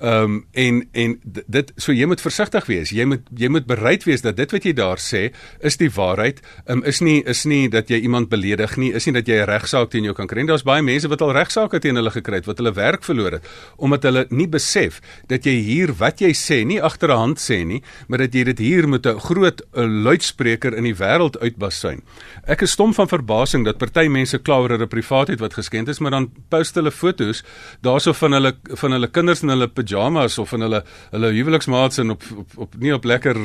Ehm 0.01 0.23
um, 0.23 0.45
en 0.51 0.87
en 0.91 1.11
dit 1.47 1.71
so 1.75 1.93
jy 1.93 2.07
moet 2.09 2.21
versigtig 2.21 2.65
wees. 2.65 2.89
Jy 2.89 3.05
moet 3.05 3.27
jy 3.37 3.51
moet 3.53 3.67
bereid 3.69 4.03
wees 4.09 4.23
dat 4.25 4.33
dit 4.39 4.51
wat 4.51 4.63
jy 4.65 4.71
daar 4.73 4.97
sê 4.97 5.27
is 5.61 5.77
die 5.77 5.91
waarheid. 5.93 6.39
Ehm 6.65 6.79
um, 6.79 6.83
is 6.89 7.03
nie 7.05 7.19
is 7.29 7.43
nie 7.45 7.69
dat 7.69 7.89
jy 7.93 7.99
iemand 8.01 8.29
beledig 8.31 8.77
nie, 8.81 8.89
is 8.97 9.05
nie 9.05 9.13
dat 9.13 9.27
jy 9.29 9.43
'n 9.43 9.45
regsaak 9.45 9.91
teen 9.91 10.03
jou 10.03 10.15
kan 10.17 10.27
kry. 10.27 10.45
Daar's 10.45 10.65
baie 10.65 10.81
mense 10.81 11.07
wat 11.07 11.21
al 11.21 11.33
regsaake 11.33 11.79
teen 11.79 11.95
hulle 11.95 12.09
gekry 12.09 12.35
het 12.41 12.49
wat 12.49 12.57
hulle 12.57 12.73
werk 12.73 13.03
verloor 13.03 13.31
het 13.31 13.45
omdat 13.77 14.03
hulle 14.03 14.25
nie 14.29 14.47
besef 14.47 15.01
dat 15.27 15.45
jy 15.45 15.53
hier 15.61 15.93
wat 15.93 16.21
jy 16.21 16.33
sê 16.33 16.65
nie 16.65 16.81
agterhand 16.81 17.37
sê 17.37 17.63
nie, 17.65 17.83
maar 18.07 18.17
dat 18.17 18.33
jy 18.33 18.43
dit 18.43 18.59
hier 18.59 18.87
met 18.87 19.05
'n 19.05 19.19
groot 19.19 19.61
'n 19.75 20.03
luidspreker 20.03 20.73
in 20.73 20.83
die 20.83 20.95
wêreld 20.95 21.37
uitbasuin. 21.39 22.01
Ek 22.47 22.61
is 22.61 22.71
stom 22.71 22.93
van 22.93 23.07
verbasing 23.07 23.65
dat 23.65 23.77
party 23.77 24.07
mense 24.07 24.37
kla 24.39 24.61
oor 24.61 24.69
hulle 24.69 24.87
privaatheid 24.87 25.39
wat 25.39 25.53
geskend 25.53 25.87
is, 25.89 25.99
maar 25.99 26.11
dan 26.11 26.31
post 26.49 26.75
hulle 26.75 26.91
foto's 26.91 27.43
daarso 27.81 28.13
van 28.13 28.31
hulle 28.31 28.53
van 28.63 28.91
hulle 28.91 29.07
kinders 29.07 29.41
en 29.43 29.49
hulle 29.49 29.67
pyjamas 29.91 30.37
of 30.37 30.53
in 30.53 30.61
hulle 30.65 30.83
hulle 31.11 31.31
huweliksmaats 31.35 31.97
en 32.01 32.15
op, 32.15 32.23
op 32.35 32.57
op 32.57 32.77
nie 32.79 32.93
op 32.93 33.03
lekker 33.03 33.37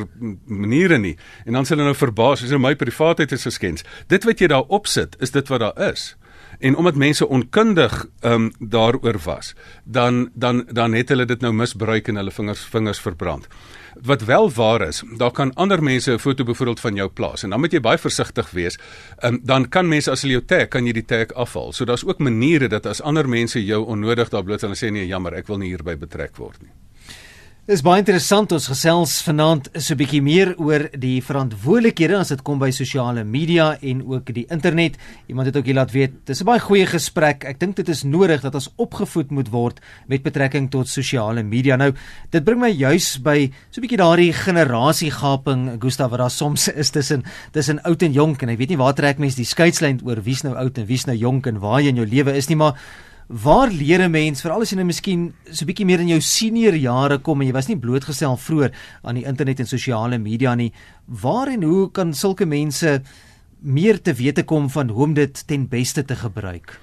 maniere 0.45 0.97
nie. 0.97 1.17
En 1.45 1.53
dan 1.53 1.65
sê 1.65 1.75
hulle 1.75 1.87
nou 1.87 1.95
verbaas, 1.95 2.43
as 2.43 2.55
my 2.57 2.75
privaatheid 2.75 3.31
is 3.31 3.47
geskend. 3.47 3.83
Dit 4.07 4.23
wat 4.23 4.39
jy 4.39 4.47
daar 4.47 4.67
opsit, 4.67 5.17
is 5.19 5.31
dit 5.31 5.47
wat 5.47 5.59
daar 5.59 5.91
is. 5.91 6.15
En 6.59 6.75
omdat 6.75 6.95
mense 6.95 7.27
onkundig 7.27 8.05
ehm 8.21 8.33
um, 8.33 8.51
daaroor 8.59 9.19
was, 9.25 9.53
dan 9.83 10.29
dan 10.33 10.65
dan 10.71 10.93
het 10.93 11.09
hulle 11.09 11.25
dit 11.25 11.41
nou 11.41 11.53
misbruik 11.53 12.07
en 12.07 12.15
hulle 12.15 12.31
vingers 12.31 12.65
vingers 12.71 12.99
verbrand. 12.99 13.47
Wat 14.03 14.23
wel 14.25 14.51
waar 14.51 14.81
is, 14.87 15.03
daar 15.17 15.31
kan 15.31 15.53
ander 15.53 15.83
mense 15.83 16.11
'n 16.11 16.19
foto 16.19 16.43
byvoorbeeld 16.43 16.79
van 16.79 16.95
jou 16.95 17.09
plaas 17.09 17.43
en 17.43 17.49
dan 17.49 17.59
moet 17.59 17.71
jy 17.71 17.79
baie 17.79 17.97
versigtig 17.97 18.51
wees. 18.51 18.77
Ehm 19.17 19.37
dan 19.43 19.69
kan 19.69 19.87
mense 19.87 20.11
as 20.11 20.21
hulle 20.21 20.33
jou 20.33 20.45
tag, 20.45 20.67
kan 20.67 20.85
jy 20.85 20.91
die 20.93 21.05
tag 21.05 21.33
afhaal. 21.33 21.73
So 21.73 21.85
daar's 21.85 22.05
ook 22.05 22.19
maniere 22.19 22.67
dat 22.67 22.85
as 22.85 23.01
ander 23.01 23.29
mense 23.29 23.65
jou 23.65 23.85
onnodig 23.85 24.29
daar 24.29 24.43
blootstel 24.43 24.69
en 24.69 24.75
sê 24.75 24.91
nee, 24.91 25.07
jammer, 25.07 25.33
ek 25.33 25.47
wil 25.47 25.57
nie 25.57 25.69
hierby 25.69 25.97
betrek 25.97 26.37
word 26.37 26.61
nie. 26.61 26.71
Dis 27.67 27.81
baie 27.83 27.99
interessant 27.99 28.53
ons 28.55 28.65
gesels 28.71 29.17
vanaand 29.25 29.65
so 29.75 29.91
'n 29.91 29.99
bietjie 29.99 30.21
meer 30.23 30.53
oor 30.55 30.87
die 30.95 31.19
verantwoordelikhede 31.19 32.15
as 32.15 32.29
dit 32.29 32.41
kom 32.41 32.59
by 32.59 32.69
sosiale 32.71 33.25
media 33.25 33.75
en 33.81 34.07
ook 34.07 34.31
die 34.33 34.45
internet. 34.47 34.95
Iemand 35.27 35.47
het 35.47 35.57
ook 35.57 35.65
hier 35.65 35.75
laat 35.75 35.91
weet, 35.91 36.13
dis 36.25 36.39
'n 36.39 36.45
baie 36.45 36.61
goeie 36.61 36.85
gesprek. 36.85 37.43
Ek 37.43 37.59
dink 37.59 37.75
dit 37.75 37.89
is 37.89 38.03
nodig 38.03 38.39
dat 38.39 38.55
ons 38.55 38.69
opgevoed 38.77 39.31
moet 39.31 39.49
word 39.49 39.81
met 40.07 40.23
betrekking 40.23 40.71
tot 40.71 40.87
sosiale 40.87 41.43
media. 41.43 41.75
Nou, 41.75 41.91
dit 42.31 42.43
bring 42.43 42.59
my 42.61 42.71
juis 42.71 43.21
by 43.21 43.51
so 43.69 43.81
'n 43.81 43.83
bietjie 43.83 43.97
daardie 43.97 44.31
generasiegaping, 44.31 45.81
Gustav, 45.81 46.09
wat 46.11 46.19
daar 46.19 46.31
soms 46.31 46.69
is 46.69 46.89
tussen 46.89 47.23
tussen 47.51 47.83
oud 47.83 48.01
en 48.01 48.13
jonk 48.13 48.43
en 48.43 48.49
ek 48.49 48.59
weet 48.59 48.69
nie 48.69 48.77
waar 48.77 48.93
trek 48.93 49.19
mense 49.19 49.35
die 49.35 49.43
skeidslyn 49.43 49.99
oor 50.05 50.23
wie's 50.23 50.43
nou 50.43 50.55
oud 50.55 50.77
en 50.77 50.85
wie's 50.85 51.05
nou 51.05 51.17
jonk 51.17 51.47
en 51.47 51.59
waar 51.59 51.81
jy 51.81 51.89
in 51.89 51.95
jou 51.97 52.07
lewe 52.07 52.33
is 52.33 52.47
nie, 52.47 52.55
maar 52.55 52.75
Waar 53.27 53.67
leer 53.67 53.99
'n 54.07 54.11
mens 54.11 54.41
veral 54.41 54.61
as 54.61 54.69
jy 54.71 54.77
nou 54.77 54.85
miskien 54.85 55.33
so 55.51 55.65
'n 55.65 55.67
bietjie 55.67 55.85
meer 55.85 55.99
in 55.99 56.07
jou 56.07 56.21
senior 56.21 56.73
jare 56.73 57.17
kom 57.19 57.41
en 57.41 57.47
jy 57.47 57.53
was 57.53 57.67
nie 57.67 57.75
blootgestel 57.75 58.37
vroeër 58.37 58.71
aan 59.03 59.15
die 59.15 59.25
internet 59.25 59.59
en 59.59 59.67
sosiale 59.67 60.17
media 60.17 60.55
nie, 60.55 60.71
waar 61.05 61.49
en 61.49 61.63
hoe 61.63 61.91
kan 61.91 62.13
sulke 62.13 62.45
mense 62.45 63.01
meer 63.59 64.01
te 64.01 64.13
wete 64.13 64.43
kom 64.43 64.69
van 64.69 64.89
hoe 64.89 65.03
om 65.03 65.13
dit 65.13 65.47
ten 65.47 65.67
beste 65.67 66.05
te 66.05 66.15
gebruik? 66.15 66.79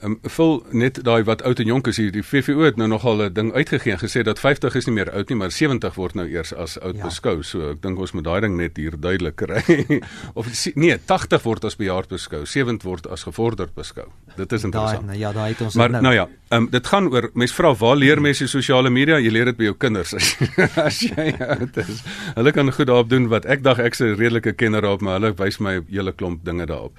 Ehm 0.00 0.10
um, 0.10 0.18
vul 0.22 0.58
net 0.70 0.98
daai 1.04 1.24
wat 1.24 1.42
oud 1.42 1.60
en 1.62 1.66
jonk 1.66 1.86
is 1.86 1.96
hier. 1.96 2.10
Die 2.12 2.22
VVO 2.22 2.66
het 2.66 2.76
nou 2.76 2.88
nogal 2.88 3.22
'n 3.22 3.32
ding 3.32 3.52
uitgegee 3.52 3.92
en 3.92 3.98
gesê 3.98 4.22
dat 4.22 4.38
50 4.38 4.74
is 4.74 4.86
nie 4.86 4.94
meer 4.94 5.10
oud 5.10 5.28
nie, 5.28 5.38
maar 5.38 5.50
70 5.50 5.94
word 5.94 6.14
nou 6.14 6.26
eers 6.28 6.54
as 6.54 6.80
oud 6.80 6.96
ja. 6.96 7.04
beskou. 7.04 7.42
So 7.42 7.70
ek 7.70 7.82
dink 7.82 7.98
ons 7.98 8.12
moet 8.12 8.24
daai 8.24 8.40
ding 8.40 8.56
net 8.56 8.76
hier 8.76 9.00
duidelik 9.00 9.36
kry. 9.36 9.62
of 10.34 10.46
nee, 10.74 10.98
80 11.04 11.42
word 11.42 11.64
as 11.64 11.76
bejaard 11.76 12.08
beskou, 12.08 12.44
70 12.44 12.84
word 12.84 13.06
as 13.06 13.22
gevorderd 13.22 13.74
beskou. 13.74 14.04
Dit 14.36 14.52
is 14.52 14.64
interessant. 14.64 15.06
Daai 15.06 15.06
nou 15.06 15.18
ja, 15.18 15.32
daai 15.32 15.48
het 15.52 15.60
ons 15.60 15.74
maar, 15.74 15.90
nou. 15.90 16.02
Maar 16.02 16.02
nou 16.02 16.14
ja, 16.14 16.28
ehm 16.48 16.62
um, 16.62 16.70
dit 16.70 16.86
gaan 16.86 17.08
oor 17.08 17.30
mense 17.32 17.54
vra 17.54 17.74
waar 17.74 17.96
leer 17.96 18.20
mense 18.20 18.48
sosiale 18.48 18.90
media? 18.90 19.18
Jy 19.18 19.30
leer 19.30 19.44
dit 19.44 19.56
by 19.56 19.64
jou 19.64 19.74
kinders 19.74 20.14
as, 20.14 20.36
as 20.88 21.00
jy 21.00 21.32
oud 21.40 21.76
is. 21.76 22.04
Hulle 22.34 22.52
kan 22.52 22.72
goed 22.72 22.86
daarop 22.86 23.08
doen 23.08 23.28
wat 23.28 23.46
ek 23.46 23.62
dag 23.62 23.78
ek's 23.78 24.00
'n 24.00 24.14
redelike 24.14 24.52
kenner 24.52 24.84
op, 24.84 25.00
maar 25.00 25.20
hulle 25.20 25.32
wys 25.34 25.58
my 25.58 25.78
'n 25.80 25.86
hele 25.88 26.12
klomp 26.12 26.44
dinge 26.44 26.66
daarop. 26.66 26.92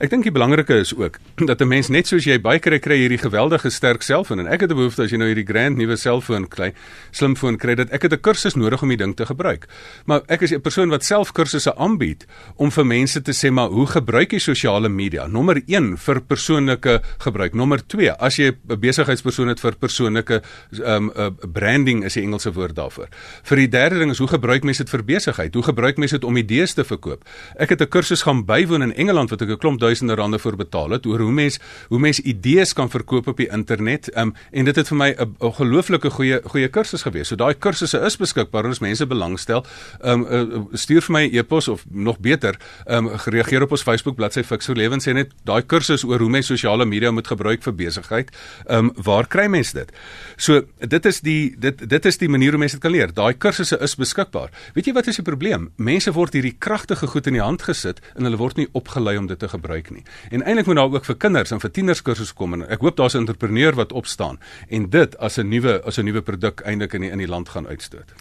Ek 0.00 0.10
dink 0.10 0.24
die 0.24 0.32
belangrike 0.32 0.80
is 0.80 0.94
ook 0.96 1.18
dat 1.36 1.60
'n 1.60 1.68
mens 1.68 1.88
net 1.88 2.06
soos 2.06 2.24
jy 2.24 2.37
baie 2.42 2.58
kry 2.58 2.78
kry 2.78 2.96
hierdie 2.96 3.18
geweldige 3.18 3.70
sterk 3.70 4.02
selfoon 4.02 4.40
en 4.40 4.46
ek 4.46 4.60
het 4.60 4.70
'n 4.70 4.76
behoefte 4.76 5.02
as 5.02 5.10
jy 5.10 5.18
nou 5.18 5.28
hierdie 5.28 5.46
grand 5.46 5.76
nuwe 5.76 5.96
selfoon 5.96 6.48
kry, 6.48 6.72
slimfoon 7.10 7.56
kry 7.56 7.74
dat 7.74 7.90
ek 7.90 8.02
het 8.02 8.12
'n 8.12 8.20
kursus 8.20 8.54
nodig 8.54 8.82
om 8.82 8.88
die 8.88 8.96
ding 8.96 9.14
te 9.16 9.26
gebruik. 9.26 9.66
Maar 10.06 10.22
ek 10.28 10.42
is 10.42 10.52
'n 10.52 10.60
persoon 10.60 10.90
wat 10.90 11.04
self 11.04 11.32
kursusse 11.32 11.74
aanbied 11.76 12.26
om 12.56 12.70
vir 12.70 12.86
mense 12.86 13.22
te 13.22 13.32
sê 13.32 13.50
maar 13.50 13.68
hoe 13.68 13.86
gebruik 13.86 14.32
jy 14.32 14.38
sosiale 14.38 14.88
media? 14.88 15.26
Nommer 15.26 15.62
1 15.66 15.96
vir 15.96 16.20
persoonlike 16.20 17.02
gebruik. 17.18 17.54
Nommer 17.54 17.86
2 17.86 18.12
as 18.12 18.36
jy 18.36 18.52
'n 18.52 18.80
besigheidspersoon 18.80 19.48
het 19.48 19.60
vir 19.60 19.76
persoonlike 19.76 20.42
um 20.84 21.12
uh, 21.16 21.30
branding 21.52 22.04
is 22.04 22.14
die 22.14 22.22
Engelse 22.22 22.52
woord 22.52 22.74
daarvoor. 22.74 23.08
Vir 23.42 23.56
die 23.56 23.68
derde 23.68 23.98
ding 23.98 24.10
is 24.10 24.18
hoe 24.18 24.28
gebruik 24.28 24.64
mense 24.64 24.84
dit 24.84 24.90
vir 24.90 25.04
besigheid? 25.04 25.54
Hoe 25.54 25.62
gebruik 25.62 25.98
mense 25.98 26.14
dit 26.14 26.24
om 26.24 26.36
idees 26.36 26.74
te 26.74 26.84
verkoop? 26.84 27.24
Ek 27.56 27.70
het 27.70 27.80
'n 27.80 27.88
kursus 27.88 28.22
gaan 28.22 28.44
bywoon 28.44 28.82
in 28.82 28.94
Engeland 28.94 29.30
wat 29.30 29.42
ek 29.42 29.48
'n 29.48 29.58
klomp 29.58 29.80
duisende 29.80 30.14
rande 30.14 30.38
vir 30.38 30.56
betaal 30.56 30.90
het 30.90 31.06
oor 31.06 31.18
hoe 31.18 31.32
mense 31.32 31.58
hoe 31.88 31.98
mense 31.98 32.22
idees 32.28 32.72
kan 32.76 32.90
verkoop 32.90 33.26
op 33.32 33.40
die 33.40 33.48
internet. 33.52 34.10
Um 34.16 34.34
en 34.50 34.68
dit 34.68 34.76
het 34.76 34.88
vir 34.88 34.96
my 34.96 35.08
'n 35.16 35.34
ongelooflike 35.38 36.10
goeie 36.10 36.40
goeie 36.44 36.68
kursus 36.68 37.02
gewees. 37.02 37.28
So 37.28 37.36
daai 37.36 37.54
kursusse 37.54 37.98
is 38.04 38.16
beskikbaar 38.16 38.64
en 38.64 38.70
as 38.70 38.80
mense 38.80 39.06
belangstel, 39.06 39.64
um 40.02 40.26
uh, 40.30 40.42
stuur 40.72 41.02
vir 41.02 41.12
my 41.12 41.24
'n 41.26 41.34
e-pos 41.34 41.68
of 41.68 41.84
nog 41.90 42.18
beter, 42.18 42.56
um 42.86 43.08
reageer 43.08 43.62
op 43.62 43.70
ons 43.70 43.82
Facebook 43.82 44.16
bladsy 44.16 44.42
Fixo 44.42 44.72
Lewens 44.72 45.06
sê 45.06 45.12
net 45.12 45.32
daai 45.44 45.62
kursus 45.62 46.04
oor 46.04 46.18
hoe 46.18 46.28
mense 46.28 46.46
sosiale 46.48 46.84
media 46.84 47.10
moet 47.10 47.26
gebruik 47.26 47.62
vir 47.62 47.74
besigheid. 47.74 48.30
Um 48.68 48.92
waar 48.96 49.26
kry 49.26 49.46
mense 49.46 49.72
dit? 49.74 49.92
So 50.36 50.62
dit 50.78 51.06
is 51.06 51.20
die 51.20 51.54
dit 51.58 51.88
dit 51.88 52.06
is 52.06 52.18
die 52.18 52.28
manier 52.28 52.50
hoe 52.50 52.58
mense 52.58 52.74
dit 52.74 52.82
kan 52.82 52.92
leer. 52.92 53.12
Daai 53.14 53.34
kursusse 53.34 53.78
is 53.80 53.94
beskikbaar. 53.94 54.50
Weet 54.74 54.86
jy 54.86 54.92
wat 54.92 55.06
is 55.06 55.16
die 55.16 55.24
probleem? 55.24 55.70
Mense 55.76 56.12
word 56.12 56.32
hierdie 56.32 56.56
kragtige 56.58 57.06
goed 57.06 57.26
in 57.26 57.32
die 57.32 57.42
hand 57.42 57.62
gesit 57.62 58.00
en 58.14 58.24
hulle 58.24 58.36
word 58.36 58.56
nie 58.56 58.68
opgelei 58.72 59.16
om 59.18 59.26
dit 59.26 59.38
te 59.38 59.48
gebruik 59.48 59.90
nie. 59.90 60.04
En 60.30 60.42
eintlik 60.42 60.66
moet 60.66 60.76
daar 60.76 60.92
ook 60.92 61.04
vir 61.04 61.16
kinders 61.16 61.50
en 61.52 61.60
vir 61.60 61.70
tieners 61.70 62.02
kursusse 62.02 62.17
kom 62.32 62.52
en 62.52 62.68
ek 62.68 62.80
hoop 62.80 62.96
daar's 62.96 63.14
'n 63.14 63.18
entrepreneur 63.18 63.74
wat 63.74 63.92
opstaan 63.92 64.38
en 64.68 64.90
dit 64.90 65.18
as 65.18 65.38
'n 65.38 65.48
nuwe 65.48 65.82
as 65.84 65.98
'n 65.98 66.04
nuwe 66.04 66.22
produk 66.22 66.60
eintlik 66.60 66.92
in 66.92 67.00
die, 67.00 67.10
in 67.10 67.18
die 67.18 67.28
land 67.28 67.48
gaan 67.48 67.66
uitstoot. 67.66 68.12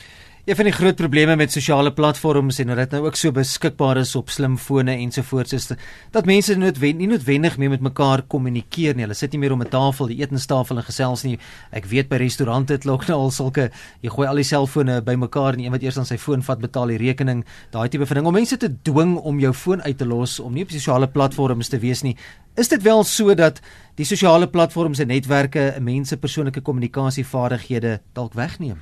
Een 0.48 0.56
van 0.56 0.64
die 0.64 0.72
groot 0.74 0.96
probleme 0.96 1.36
met 1.36 1.52
sosiale 1.52 1.92
platforms 1.94 2.60
en 2.64 2.70
dat 2.72 2.78
dit 2.78 2.94
nou 2.96 3.02
ook 3.06 3.18
so 3.20 3.36
beskikbaar 3.36 3.98
is 4.00 4.14
op 4.16 4.30
slimfone 4.32 4.94
ensovoorts 4.96 5.54
is 5.54 5.66
dat 6.12 6.26
mense 6.26 6.56
noodwendig 6.56 7.00
nie 7.02 7.08
noodwendig 7.12 7.58
meer 7.58 7.70
met 7.70 7.82
mekaar 7.84 8.22
kommunikeer 8.22 8.96
nie. 8.96 9.04
Hulle 9.04 9.14
sit 9.14 9.36
nie 9.36 9.42
meer 9.42 9.52
om 9.52 9.62
'n 9.62 9.68
tafel, 9.70 10.08
die 10.08 10.22
etenstafel 10.22 10.78
en 10.78 10.84
gesels 10.84 11.24
nie. 11.24 11.38
Ek 11.72 11.86
weet 11.86 12.08
by 12.08 12.16
restaurante 12.16 12.74
het 12.74 12.84
hulle 12.84 12.98
nou 13.08 13.20
al 13.20 13.32
sulke 13.32 13.72
jy 14.02 14.10
gooi 14.10 14.28
al 14.28 14.36
die 14.36 14.44
selfone 14.44 15.02
bymekaar 15.02 15.54
en 15.54 15.60
een 15.60 15.72
wat 15.72 15.82
eers 15.82 15.98
aan 15.98 16.06
sy 16.06 16.18
foon 16.18 16.42
vat 16.42 16.60
betaal 16.60 16.88
die 16.88 16.98
rekening, 16.98 17.44
daai 17.72 17.90
tipe 17.90 18.06
van 18.06 18.16
ding 18.16 18.28
om 18.28 18.34
mense 18.34 18.58
te 18.58 18.70
dwing 18.84 19.18
om 19.18 19.40
jou 19.40 19.54
foon 19.54 19.82
uit 19.82 19.98
te 19.98 20.06
los 20.06 20.40
om 20.40 20.54
nie 20.54 20.64
op 20.64 20.72
sosiale 20.72 21.08
platforms 21.08 21.68
te 21.68 21.80
wees 21.80 22.04
nie. 22.04 22.16
Is 22.56 22.70
dit 22.70 22.82
wel 22.84 23.04
so 23.04 23.36
dat 23.36 23.60
die 23.96 24.06
sosiale 24.06 24.48
platforms 24.48 25.00
en 25.00 25.08
netwerke 25.08 25.76
mense 25.82 26.18
persoonlike 26.18 26.62
kommunikasievaardighede 26.62 28.00
dalk 28.14 28.34
wegneem? 28.34 28.80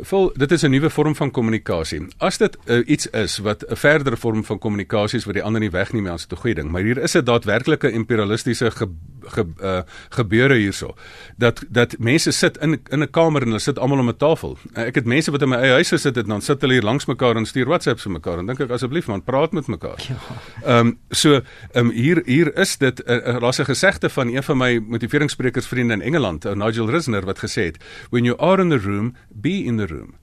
Vol 0.00 0.30
dit 0.36 0.52
is 0.52 0.62
'n 0.62 0.70
nuwe 0.70 0.90
vorm 0.90 1.14
van 1.14 1.30
kommunikasie. 1.30 2.06
As 2.18 2.38
dit 2.38 2.56
uh, 2.66 2.82
iets 2.86 3.06
is 3.06 3.38
wat 3.38 3.64
'n 3.68 3.76
verdere 3.76 4.16
vorm 4.16 4.44
van 4.44 4.58
kommunikasie 4.58 5.18
is 5.18 5.24
wat 5.24 5.34
die 5.34 5.42
ander 5.42 5.60
nie 5.60 5.70
wegneem 5.70 6.06
as 6.06 6.26
'n 6.26 6.36
goeie 6.36 6.54
ding, 6.54 6.70
maar 6.70 6.82
hier 6.82 6.98
is 6.98 7.14
'n 7.14 7.24
daadwerklike 7.24 7.90
imperialistiese 7.90 8.70
ge, 8.70 8.88
ge, 9.20 9.44
uh, 9.62 9.82
gebeure 10.10 10.54
hierso. 10.54 10.94
Dat 11.36 11.64
dat 11.68 11.98
mense 11.98 12.30
sit 12.30 12.56
in 12.56 12.80
in 12.90 13.02
'n 13.02 13.10
kamer 13.10 13.42
en 13.42 13.48
hulle 13.48 13.60
sit 13.60 13.78
almal 13.78 13.98
om 13.98 14.08
'n 14.08 14.16
tafel. 14.16 14.58
Uh, 14.76 14.86
ek 14.86 14.94
het 14.94 15.04
mense 15.04 15.30
wat 15.30 15.42
in 15.42 15.48
my 15.48 15.56
eie 15.56 15.72
huis 15.72 15.88
gesit 15.88 16.14
het 16.14 16.24
en 16.24 16.30
dan 16.30 16.42
sit 16.42 16.60
hulle 16.60 16.72
hier 16.72 16.82
langs 16.82 17.06
mekaar 17.06 17.36
en 17.36 17.46
stuur 17.46 17.66
WhatsApps 17.66 18.02
vir 18.02 18.12
mekaar 18.12 18.38
en 18.38 18.46
dink 18.46 18.60
ek 18.60 18.70
asseblief 18.70 19.06
man, 19.06 19.22
praat 19.22 19.52
met 19.52 19.66
mekaar. 19.66 20.00
Ja. 20.08 20.16
Ehm 20.64 20.70
ja. 20.72 20.78
um, 20.78 20.98
so 21.10 21.32
ehm 21.34 21.86
um, 21.86 21.90
hier 21.90 22.22
hier 22.24 22.56
is 22.56 22.76
dit 22.78 23.02
'n 23.06 23.12
uh, 23.12 23.34
uh, 23.34 23.52
'n 23.58 23.64
gesegde 23.64 24.08
van 24.08 24.28
een 24.28 24.42
van 24.42 24.56
my 24.56 24.80
motiveringssprekers 24.86 25.66
vriende 25.66 25.92
in 25.92 26.02
Engeland, 26.02 26.44
uh, 26.44 26.52
Nigel 26.52 26.90
Risner 26.90 27.24
wat 27.24 27.38
gesê 27.38 27.64
het, 27.64 27.76
when 28.10 28.24
you 28.24 28.38
are 28.38 28.62
in 28.62 28.68
the 28.68 28.78
room, 28.78 29.14
be 29.28 29.64
in 29.64 29.76
the 29.76 29.81
room. 29.86 30.21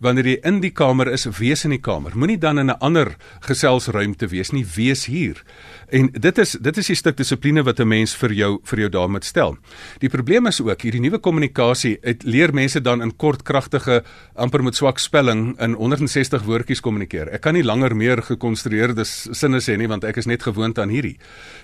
Wanneer 0.00 0.26
jy 0.26 0.36
in 0.48 0.60
die 0.60 0.72
kamer 0.72 1.10
is, 1.12 1.26
wees 1.38 1.64
in 1.64 1.74
die 1.74 1.82
kamer. 1.82 2.16
Moenie 2.16 2.38
dan 2.38 2.58
in 2.58 2.70
'n 2.70 2.80
ander 2.80 3.16
geselsruimte 3.40 4.28
wees 4.28 4.52
nie, 4.52 4.64
wees 4.64 5.06
hier. 5.06 5.42
En 5.90 6.08
dit 6.12 6.38
is 6.38 6.52
dit 6.52 6.76
is 6.78 6.86
die 6.86 6.96
stuk 6.96 7.16
dissipline 7.16 7.62
wat 7.62 7.80
'n 7.80 7.88
mens 7.88 8.14
vir 8.14 8.32
jou 8.32 8.60
vir 8.64 8.78
jou 8.78 8.88
daar 8.88 9.10
moet 9.10 9.24
stel. 9.24 9.56
Die 9.98 10.08
probleem 10.08 10.46
is 10.46 10.60
ook 10.60 10.82
hierdie 10.82 11.00
nuwe 11.00 11.18
kommunikasie, 11.18 11.98
dit 12.02 12.22
leer 12.24 12.54
mense 12.54 12.80
dan 12.80 13.02
in 13.02 13.16
kort 13.16 13.42
kragtige 13.42 14.04
amper 14.34 14.62
met 14.62 14.74
swak 14.74 14.98
spelling 14.98 15.58
in 15.60 15.74
160 15.74 16.42
woordjies 16.42 16.80
kommunikeer. 16.80 17.28
Ek 17.28 17.40
kan 17.40 17.54
nie 17.54 17.64
langer 17.64 17.96
meer 17.96 18.22
gekonstrueerde 18.22 19.04
sinne 19.04 19.60
sê 19.60 19.76
nie 19.76 19.88
want 19.88 20.04
ek 20.04 20.16
is 20.16 20.26
net 20.26 20.42
gewoond 20.42 20.78
aan 20.78 20.88
hierdie. 20.88 21.18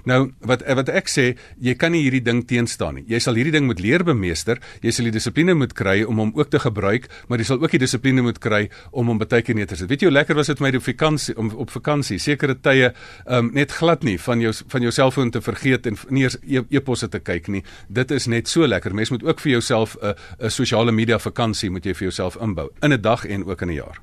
Nou 0.05 0.33
wat 0.41 0.63
wat 0.67 0.89
ek 0.89 1.09
sê, 1.09 1.37
jy 1.61 1.75
kan 1.75 1.93
nie 1.93 2.03
hierdie 2.03 2.23
ding 2.23 2.45
teenstaan 2.45 2.95
nie. 2.95 3.05
Jy 3.09 3.21
sal 3.21 3.35
hierdie 3.35 3.53
ding 3.53 3.67
moet 3.67 3.81
leer 3.81 4.05
bemeester. 4.05 4.59
Jy 4.83 4.91
sal 4.91 5.09
die 5.09 5.15
dissipline 5.17 5.55
moet 5.55 5.73
kry 5.73 6.03
om 6.03 6.19
hom 6.19 6.33
ook 6.35 6.51
te 6.51 6.59
gebruik, 6.59 7.09
maar 7.29 7.39
jy 7.39 7.45
sal 7.45 7.63
ook 7.63 7.71
die 7.71 7.83
dissipline 7.85 8.26
moet 8.27 8.41
kry 8.43 8.67
om 8.91 9.11
hom 9.13 9.21
baie 9.23 9.43
keer 9.43 9.59
neer 9.59 9.71
te 9.71 9.79
sit. 9.79 9.89
Weet 9.91 10.05
jy 10.05 10.11
hoe 10.11 10.17
lekker 10.17 10.39
was 10.39 10.51
dit 10.53 10.63
my 10.63 10.73
op 10.77 10.87
vakansie 10.87 11.37
om 11.41 11.51
op 11.55 11.73
vakansie 11.75 12.19
sekere 12.23 12.59
tye 12.61 12.93
um, 13.27 13.51
net 13.57 13.73
glad 13.73 14.05
nie 14.07 14.19
van 14.21 14.43
jou 14.45 14.53
van 14.75 14.87
jou 14.87 14.93
selfoon 14.93 15.33
te 15.35 15.43
vergeet 15.45 15.87
en 15.87 15.99
nie 16.11 16.27
eers 16.27 16.39
e-posse 16.71 17.09
te 17.13 17.21
kyk 17.23 17.51
nie. 17.53 17.65
Dit 17.89 18.15
is 18.15 18.29
net 18.31 18.51
so 18.51 18.67
lekker. 18.67 18.95
Mens 18.95 19.11
moet 19.15 19.25
ook 19.25 19.41
vir 19.41 19.57
jouself 19.59 19.97
'n 20.03 20.15
'n 20.41 20.51
sosiale 20.51 20.93
media 20.93 21.19
vakansie 21.19 21.71
moet 21.71 21.85
jy 21.85 21.95
vir 21.95 22.09
jouself 22.09 22.37
inbou 22.37 22.69
in 22.83 22.93
'n 22.93 23.01
dag 23.01 23.27
en 23.27 23.45
ook 23.45 23.63
in 23.63 23.69
'n 23.69 23.75
jaar. 23.75 24.01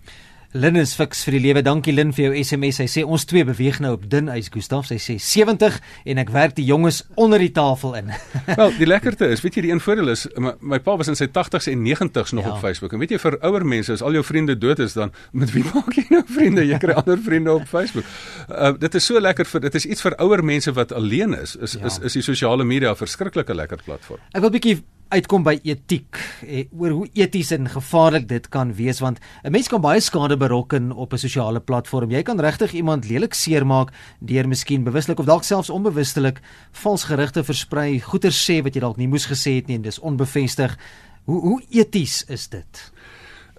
Lin 0.53 0.75
is 0.77 0.91
fiks 0.93 1.23
vir 1.25 1.33
die 1.33 1.39
lewe. 1.47 1.61
Dankie 1.65 1.93
Lin 1.95 2.11
vir 2.13 2.27
jou 2.27 2.33
SMS. 2.37 2.77
Sy 2.77 2.85
sê 2.85 3.01
ons 3.01 3.23
twee 3.25 3.41
beweeg 3.41 3.79
nou 3.81 3.95
op 3.95 4.03
dun 4.05 4.27
ys, 4.29 4.51
Gustaf. 4.53 4.85
Sy 4.85 4.99
sê 5.01 5.15
70 5.17 5.79
en 6.13 6.21
ek 6.21 6.29
werk 6.35 6.53
die 6.59 6.65
jonges 6.67 6.99
onder 7.17 7.41
die 7.41 7.49
tafel 7.55 7.95
in. 7.97 8.11
Wel, 8.59 8.75
die 8.77 8.85
lekkerte 8.85 9.31
is, 9.33 9.41
weet 9.41 9.57
jy, 9.57 9.63
die 9.65 9.73
een 9.73 9.81
voordeel 9.81 10.13
is 10.13 10.27
my, 10.37 10.53
my 10.61 10.79
pa 10.85 10.93
was 10.99 11.09
in 11.09 11.17
sy 11.17 11.25
80s 11.33 11.71
en 11.73 11.81
90s 11.81 12.35
nog 12.37 12.45
ja. 12.45 12.53
op 12.53 12.61
Facebook. 12.61 12.93
En 12.93 13.01
weet 13.01 13.15
jy 13.15 13.21
vir 13.25 13.39
ouer 13.49 13.65
mense, 13.65 13.97
as 13.97 14.05
al 14.05 14.13
jou 14.19 14.21
vriende 14.27 14.53
dood 14.61 14.83
is, 14.85 14.93
dan 14.93 15.09
met 15.33 15.55
wie 15.57 15.65
maak 15.71 15.89
jy 15.97 16.05
nou 16.13 16.21
vriende? 16.29 16.67
Jy 16.69 16.77
kry 16.85 16.99
ander 17.01 17.25
vriende 17.25 17.57
op 17.57 17.65
Facebook. 17.73 18.05
Uh, 18.45 18.75
dit 18.77 19.01
is 19.01 19.09
so 19.09 19.17
lekker 19.25 19.49
vir 19.49 19.65
dit 19.65 19.81
is 19.81 19.89
iets 19.89 20.05
vir 20.05 20.19
ouer 20.21 20.45
mense 20.45 20.77
wat 20.77 20.93
alleen 20.93 21.33
is. 21.39 21.57
Is 21.57 21.79
ja. 21.79 21.89
is, 21.89 21.97
is 22.05 22.21
die 22.21 22.27
sosiale 22.29 22.61
media 22.61 22.93
'n 22.93 23.01
verskriklike 23.01 23.57
lekker 23.57 23.81
platform. 23.81 24.21
Ek 24.37 24.45
wil 24.45 24.53
'n 24.53 24.59
bietjie 24.61 24.83
uitkom 25.13 25.43
by 25.45 25.54
etiek 25.62 26.17
eh, 26.47 26.65
oor 26.73 26.95
hoe 26.97 27.08
eties 27.13 27.52
en 27.54 27.69
gevaarlik 27.69 28.26
dit 28.30 28.47
kan 28.54 28.73
wees 28.73 29.02
want 29.04 29.19
'n 29.43 29.52
mens 29.52 29.67
kan 29.69 29.82
baie 29.82 30.02
skade 30.02 30.38
berokken 30.38 30.91
op 30.91 31.13
'n 31.13 31.17
sosiale 31.17 31.60
platform. 31.60 32.10
Jy 32.12 32.23
kan 32.23 32.39
regtig 32.39 32.73
iemand 32.73 33.06
lelik 33.06 33.34
seermaak 33.34 33.93
deur 34.19 34.47
miskien 34.47 34.84
bewuslik 34.84 35.19
of 35.19 35.26
dalk 35.26 35.43
selfs 35.43 35.69
onbewustelik 35.69 36.41
vals 36.71 37.04
gerugte 37.04 37.43
versprei, 37.43 37.99
goeie 37.99 38.32
sê 38.32 38.63
wat 38.63 38.73
jy 38.73 38.80
dalk 38.82 38.97
nie 38.97 39.08
moes 39.08 39.26
gesê 39.26 39.56
het 39.56 39.67
nie 39.67 39.76
en 39.76 39.82
dis 39.82 39.99
onbevestig. 39.99 40.78
Hoe 41.26 41.41
hoe 41.41 41.62
eties 41.69 42.23
is 42.28 42.47
dit? 42.47 42.91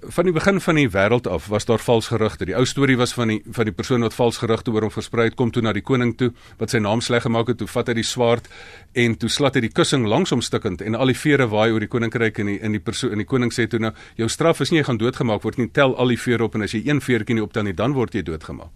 Van 0.09 0.25
die 0.25 0.33
begin 0.33 0.61
van 0.61 0.79
die 0.79 0.89
wêreld 0.89 1.27
af 1.31 1.47
was 1.49 1.65
daar 1.65 1.79
vals 1.79 2.09
gerugte. 2.09 2.45
Die 2.45 2.57
ou 2.57 2.65
storie 2.67 2.97
was 2.97 3.15
van 3.15 3.29
die 3.29 3.41
van 3.53 3.65
die 3.65 3.75
persoon 3.75 4.05
wat 4.07 4.15
vals 4.15 4.39
gerugte 4.43 4.73
oor 4.73 4.87
hom 4.87 4.93
versprei 4.93 5.29
het, 5.29 5.37
kom 5.37 5.51
toe 5.51 5.63
na 5.63 5.73
die 5.73 5.83
koning 5.83 6.15
toe 6.19 6.33
wat 6.59 6.71
sy 6.71 6.79
naam 6.79 7.01
sleg 7.01 7.23
gemaak 7.23 7.49
het, 7.49 7.59
toe 7.59 7.69
vat 7.71 7.89
hy 7.89 7.95
die 8.01 8.07
swaard 8.07 8.49
en 8.93 9.17
toe 9.17 9.29
slat 9.29 9.57
hy 9.57 9.65
die 9.67 9.73
kussing 9.73 10.07
langs 10.11 10.35
hom 10.35 10.43
stikkend 10.43 10.83
en 10.83 10.95
al 10.95 11.13
die 11.13 11.19
vere 11.19 11.49
waai 11.51 11.73
oor 11.73 11.81
die 11.81 11.91
koninkryk 11.91 12.39
en 12.43 12.53
die 12.53 12.59
in 12.61 12.77
die 12.77 12.83
persoon 12.83 13.13
in 13.17 13.25
die 13.25 13.29
koning 13.29 13.53
sê 13.55 13.67
toe 13.71 13.81
nou 13.81 13.93
jou 14.21 14.29
straf 14.29 14.61
is 14.61 14.73
nie 14.73 14.83
jy 14.83 14.89
gaan 14.91 15.01
doodgemaak 15.01 15.45
word 15.45 15.59
nie, 15.59 15.71
tel 15.73 15.97
al 15.97 16.13
die 16.13 16.21
vere 16.21 16.45
op 16.45 16.55
en 16.55 16.67
as 16.67 16.75
jy 16.77 16.85
een 16.89 17.01
veertjie 17.05 17.39
nie 17.39 17.45
optel 17.45 17.69
nie, 17.69 17.77
dan 17.77 17.97
word 17.97 18.15
jy 18.15 18.23
doodgemaak 18.23 18.73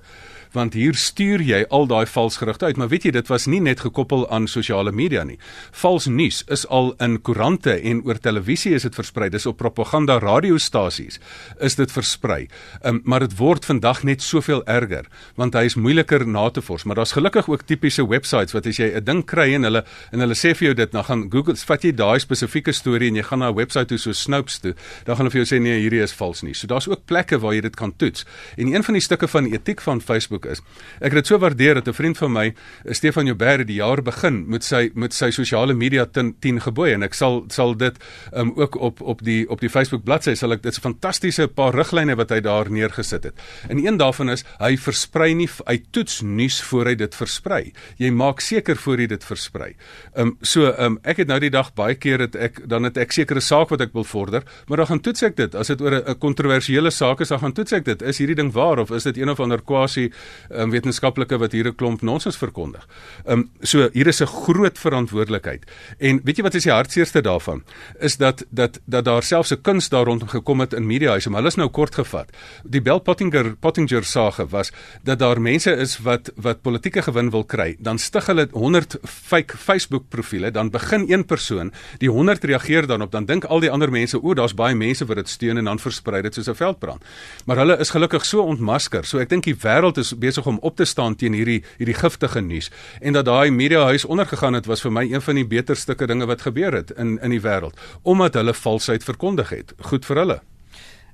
want 0.53 0.75
hier 0.75 0.95
stuur 0.95 1.43
jy 1.43 1.65
al 1.71 1.87
daai 1.91 2.07
vals 2.07 2.39
gerugte 2.41 2.67
uit 2.67 2.77
maar 2.77 2.89
weet 2.89 3.09
jy 3.09 3.13
dit 3.17 3.29
was 3.29 3.47
nie 3.47 3.61
net 3.61 3.81
gekoppel 3.81 4.27
aan 4.31 4.49
sosiale 4.49 4.93
media 4.93 5.25
nie. 5.25 5.39
Vals 5.73 6.07
nuus 6.07 6.45
is 6.49 6.67
al 6.67 6.95
in 7.05 7.19
koerante 7.23 7.75
en 7.75 8.03
oor 8.07 8.19
televisie 8.19 8.75
is 8.75 8.87
dit 8.87 8.95
versprei. 8.95 9.29
Dis 9.29 9.47
op 9.47 9.59
propaganda 9.59 10.19
radiostasies 10.19 11.21
is 11.61 11.77
dit 11.77 11.93
versprei. 11.93 12.49
Um, 12.85 13.01
maar 13.05 13.21
dit 13.21 13.37
word 13.39 13.65
vandag 13.65 14.05
net 14.05 14.23
soveel 14.23 14.65
erger 14.67 15.07
want 15.37 15.55
hy 15.55 15.67
is 15.69 15.77
moeiliker 15.77 16.27
na 16.27 16.49
te 16.51 16.63
vors 16.63 16.85
maar 16.85 16.97
daar's 17.01 17.17
gelukkig 17.17 17.49
ook 17.49 17.67
tipiese 17.67 18.07
websites 18.07 18.55
wat 18.55 18.67
as 18.67 18.79
jy 18.79 18.93
'n 18.95 19.05
ding 19.05 19.25
kry 19.25 19.55
en 19.55 19.63
hulle 19.63 19.85
en 20.13 20.21
hulle 20.21 20.35
sê 20.35 20.55
vir 20.55 20.69
jou 20.69 20.75
dit 20.75 20.93
dan 20.93 21.05
gaan 21.05 21.31
Google 21.31 21.57
vat 21.57 21.85
jy 21.85 21.93
daai 21.93 22.19
spesifieke 22.21 22.73
storie 22.73 23.09
en 23.09 23.17
jy 23.17 23.23
gaan 23.23 23.39
na 23.39 23.51
'n 23.51 23.55
webwerf 23.55 23.89
toe 23.89 23.99
so 23.99 24.13
Snopes 24.13 24.59
toe 24.59 24.75
dan 25.05 25.17
gaan 25.17 25.27
hulle 25.27 25.31
vir 25.31 25.45
jou 25.45 25.49
sê 25.49 25.61
nee 25.63 25.81
hierdie 25.81 26.03
is 26.03 26.13
vals 26.13 26.43
nie. 26.43 26.55
So 26.55 26.67
daar's 26.67 26.89
ook 26.89 27.07
plekke 27.07 27.39
waar 27.41 27.55
jy 27.55 27.61
dit 27.61 27.77
kan 27.77 27.93
toets. 27.97 28.25
En 28.57 28.73
een 28.73 28.85
van 28.85 28.95
die 28.95 29.03
stukke 29.03 29.29
van 29.29 29.47
etiek 29.53 29.81
van 29.81 30.01
Facebook 30.01 30.38
Facebook 30.39 30.47
is. 30.47 30.63
Ek 31.01 31.13
het 31.13 31.23
dit 31.23 31.27
so 31.27 31.39
waardeer 31.39 31.75
dat 31.75 31.89
'n 31.89 31.93
vriend 31.93 32.19
van 32.19 32.33
my, 32.33 32.55
Stefan 32.91 33.27
Joubert, 33.27 33.67
die 33.67 33.79
jaar 33.79 34.03
begin 34.03 34.49
met 34.49 34.65
sy 34.65 34.91
met 34.95 35.13
sy 35.13 35.31
sosiale 35.31 35.75
media 35.75 36.07
10 36.07 36.61
gebooie 36.61 36.95
en 36.95 37.03
ek 37.03 37.15
sal 37.15 37.45
sal 37.49 37.75
dit 37.77 37.97
um, 38.35 38.53
ook 38.57 38.77
op 38.77 39.01
op 39.01 39.23
die 39.23 39.49
op 39.49 39.61
die 39.61 39.69
Facebook 39.69 40.05
bladsy 40.05 40.35
sal 40.35 40.53
ek 40.53 40.63
dit's 40.63 40.79
'n 40.79 40.83
fantastiese 40.83 41.49
paar 41.49 41.75
riglyne 41.75 42.17
wat 42.17 42.31
hy 42.31 42.41
daar 42.41 42.71
neergesit 42.71 43.25
het. 43.25 43.35
En 43.69 43.79
een 43.79 43.97
daarvan 43.97 44.31
is 44.31 44.45
hy 44.59 44.77
versprei 44.77 45.35
nie 45.35 45.49
hy 45.67 45.83
toets 45.91 46.23
nuus 46.23 46.63
voor 46.63 46.87
hy 46.87 46.95
dit 46.95 47.15
versprei. 47.15 47.73
Jy 47.99 48.11
maak 48.11 48.41
seker 48.41 48.77
voor 48.77 48.99
jy 48.99 49.07
dit 49.07 49.25
versprei. 49.25 49.75
Ehm 50.15 50.27
um, 50.27 50.37
so 50.43 50.71
ehm 50.71 50.85
um, 50.85 50.99
ek 51.03 51.17
het 51.17 51.29
nou 51.29 51.39
die 51.41 51.51
dag 51.51 51.75
baie 51.75 51.95
keer 51.95 52.19
het 52.19 52.37
ek 52.37 52.69
dan 52.69 52.85
het 52.85 52.97
ek 52.97 53.13
sekere 53.13 53.41
saak 53.41 53.69
wat 53.71 53.81
ek 53.81 53.93
wil 53.93 54.05
vorder, 54.05 54.43
maar 54.69 54.77
dan 54.77 54.87
gaan 54.87 55.01
toets 55.01 55.23
ek 55.23 55.37
dit. 55.37 55.55
As 55.55 55.67
dit 55.67 55.81
oor 55.81 55.95
'n 55.95 56.19
kontroversiële 56.19 56.91
saak 56.91 57.21
is, 57.21 57.29
dan 57.29 57.39
gaan 57.39 57.53
toets 57.53 57.73
ek 57.73 57.85
dit. 57.85 58.03
Is 58.03 58.19
hierdie 58.19 58.37
ding 58.37 58.53
waar 58.53 58.79
of 58.79 58.91
is 58.91 59.03
dit 59.03 59.17
een 59.17 59.29
of 59.29 59.41
ander 59.41 59.63
quasi 59.63 60.09
um, 60.51 60.71
wetenskaplike 60.71 61.39
wat 61.39 61.53
hier 61.53 61.67
'n 61.69 61.75
klomp 61.75 62.03
nonsens 62.03 62.37
verkondig. 62.37 62.87
Ehm 63.25 63.39
um, 63.39 63.51
so 63.61 63.89
hier 63.93 64.07
is 64.07 64.21
'n 64.21 64.27
groot 64.27 64.79
verantwoordelikheid. 64.79 65.65
En 65.99 66.21
weet 66.25 66.37
jy 66.37 66.43
wat 66.43 66.55
is 66.55 66.63
die 66.63 66.73
hartseerste 66.73 67.21
daarvan? 67.21 67.63
Is 68.01 68.17
dat 68.17 68.45
dat 68.51 68.81
dat 68.85 69.05
daar 69.05 69.23
selfs 69.23 69.53
'n 69.53 69.61
kuns 69.63 69.89
daar 69.89 70.05
rondom 70.05 70.29
gekom 70.29 70.61
het 70.61 70.73
in 70.73 70.87
mediahuise, 70.87 71.31
maar 71.31 71.39
hulle 71.39 71.49
is 71.49 71.57
nou 71.57 71.69
kort 71.69 71.95
gevat. 71.95 72.31
Die 72.65 72.83
Bell 72.83 73.01
Pottinger 73.01 73.57
Pottinger 73.57 74.05
saga 74.05 74.47
was 74.47 74.73
dat 75.03 75.19
daar 75.19 75.41
mense 75.41 75.73
is 75.73 75.99
wat 75.99 76.31
wat 76.37 76.63
politieke 76.63 77.03
gewin 77.03 77.31
wil 77.31 77.45
kry, 77.45 77.77
dan 77.79 77.99
stig 77.99 78.27
hulle 78.27 78.49
100 78.53 78.97
fake 79.05 79.57
Facebook 79.57 80.09
profile, 80.09 80.51
dan 80.51 80.71
begin 80.71 81.05
een 81.13 81.25
persoon, 81.25 81.73
die 81.99 82.11
100 82.11 82.45
reageer 82.45 82.87
dan 82.87 83.03
op, 83.03 83.13
dan 83.13 83.25
dink 83.25 83.45
al 83.45 83.61
die 83.61 83.71
ander 83.71 83.91
mense, 83.91 84.23
o, 84.23 84.35
daar's 84.35 84.55
baie 84.55 84.75
mense 84.75 85.07
wat 85.07 85.17
dit 85.17 85.29
steun 85.29 85.59
en 85.59 85.65
dan 85.65 85.79
versprei 85.79 86.23
dit 86.23 86.35
soos 86.35 86.49
'n 86.49 86.55
veldbrand. 86.55 87.05
Maar 87.47 87.57
hulle 87.57 87.79
is 87.79 87.91
gelukkig 87.91 88.25
so 88.25 88.43
ontmasker. 88.43 89.05
So 89.05 89.19
ek 89.19 89.29
dink 89.29 89.45
die 89.45 89.57
wêreld 89.57 89.99
is 89.99 90.13
besig 90.19 90.47
om 90.47 90.59
op 90.63 90.77
te 90.77 90.85
staan 90.85 91.17
teen 91.17 91.33
hierdie 91.33 91.63
hierdie 91.79 91.97
giftige 91.99 92.41
nuus 92.41 92.71
en 93.01 93.13
dat 93.13 93.25
daai 93.25 93.51
mediahuis 93.51 94.05
ondergegaan 94.05 94.59
het 94.59 94.67
was 94.67 94.83
vir 94.85 94.93
my 94.93 95.07
een 95.07 95.23
van 95.23 95.35
die 95.41 95.47
beter 95.47 95.77
stukke 95.77 96.07
dinge 96.07 96.27
wat 96.27 96.43
gebeur 96.43 96.75
het 96.75 96.91
in 96.97 97.19
in 97.23 97.31
die 97.31 97.43
wêreld 97.43 97.79
omdat 98.03 98.35
hulle 98.35 98.55
valsheid 98.55 99.05
verkondig 99.05 99.51
het. 99.51 99.73
Goed 99.79 100.07
vir 100.07 100.17
hulle. 100.23 100.39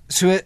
So 0.08 0.38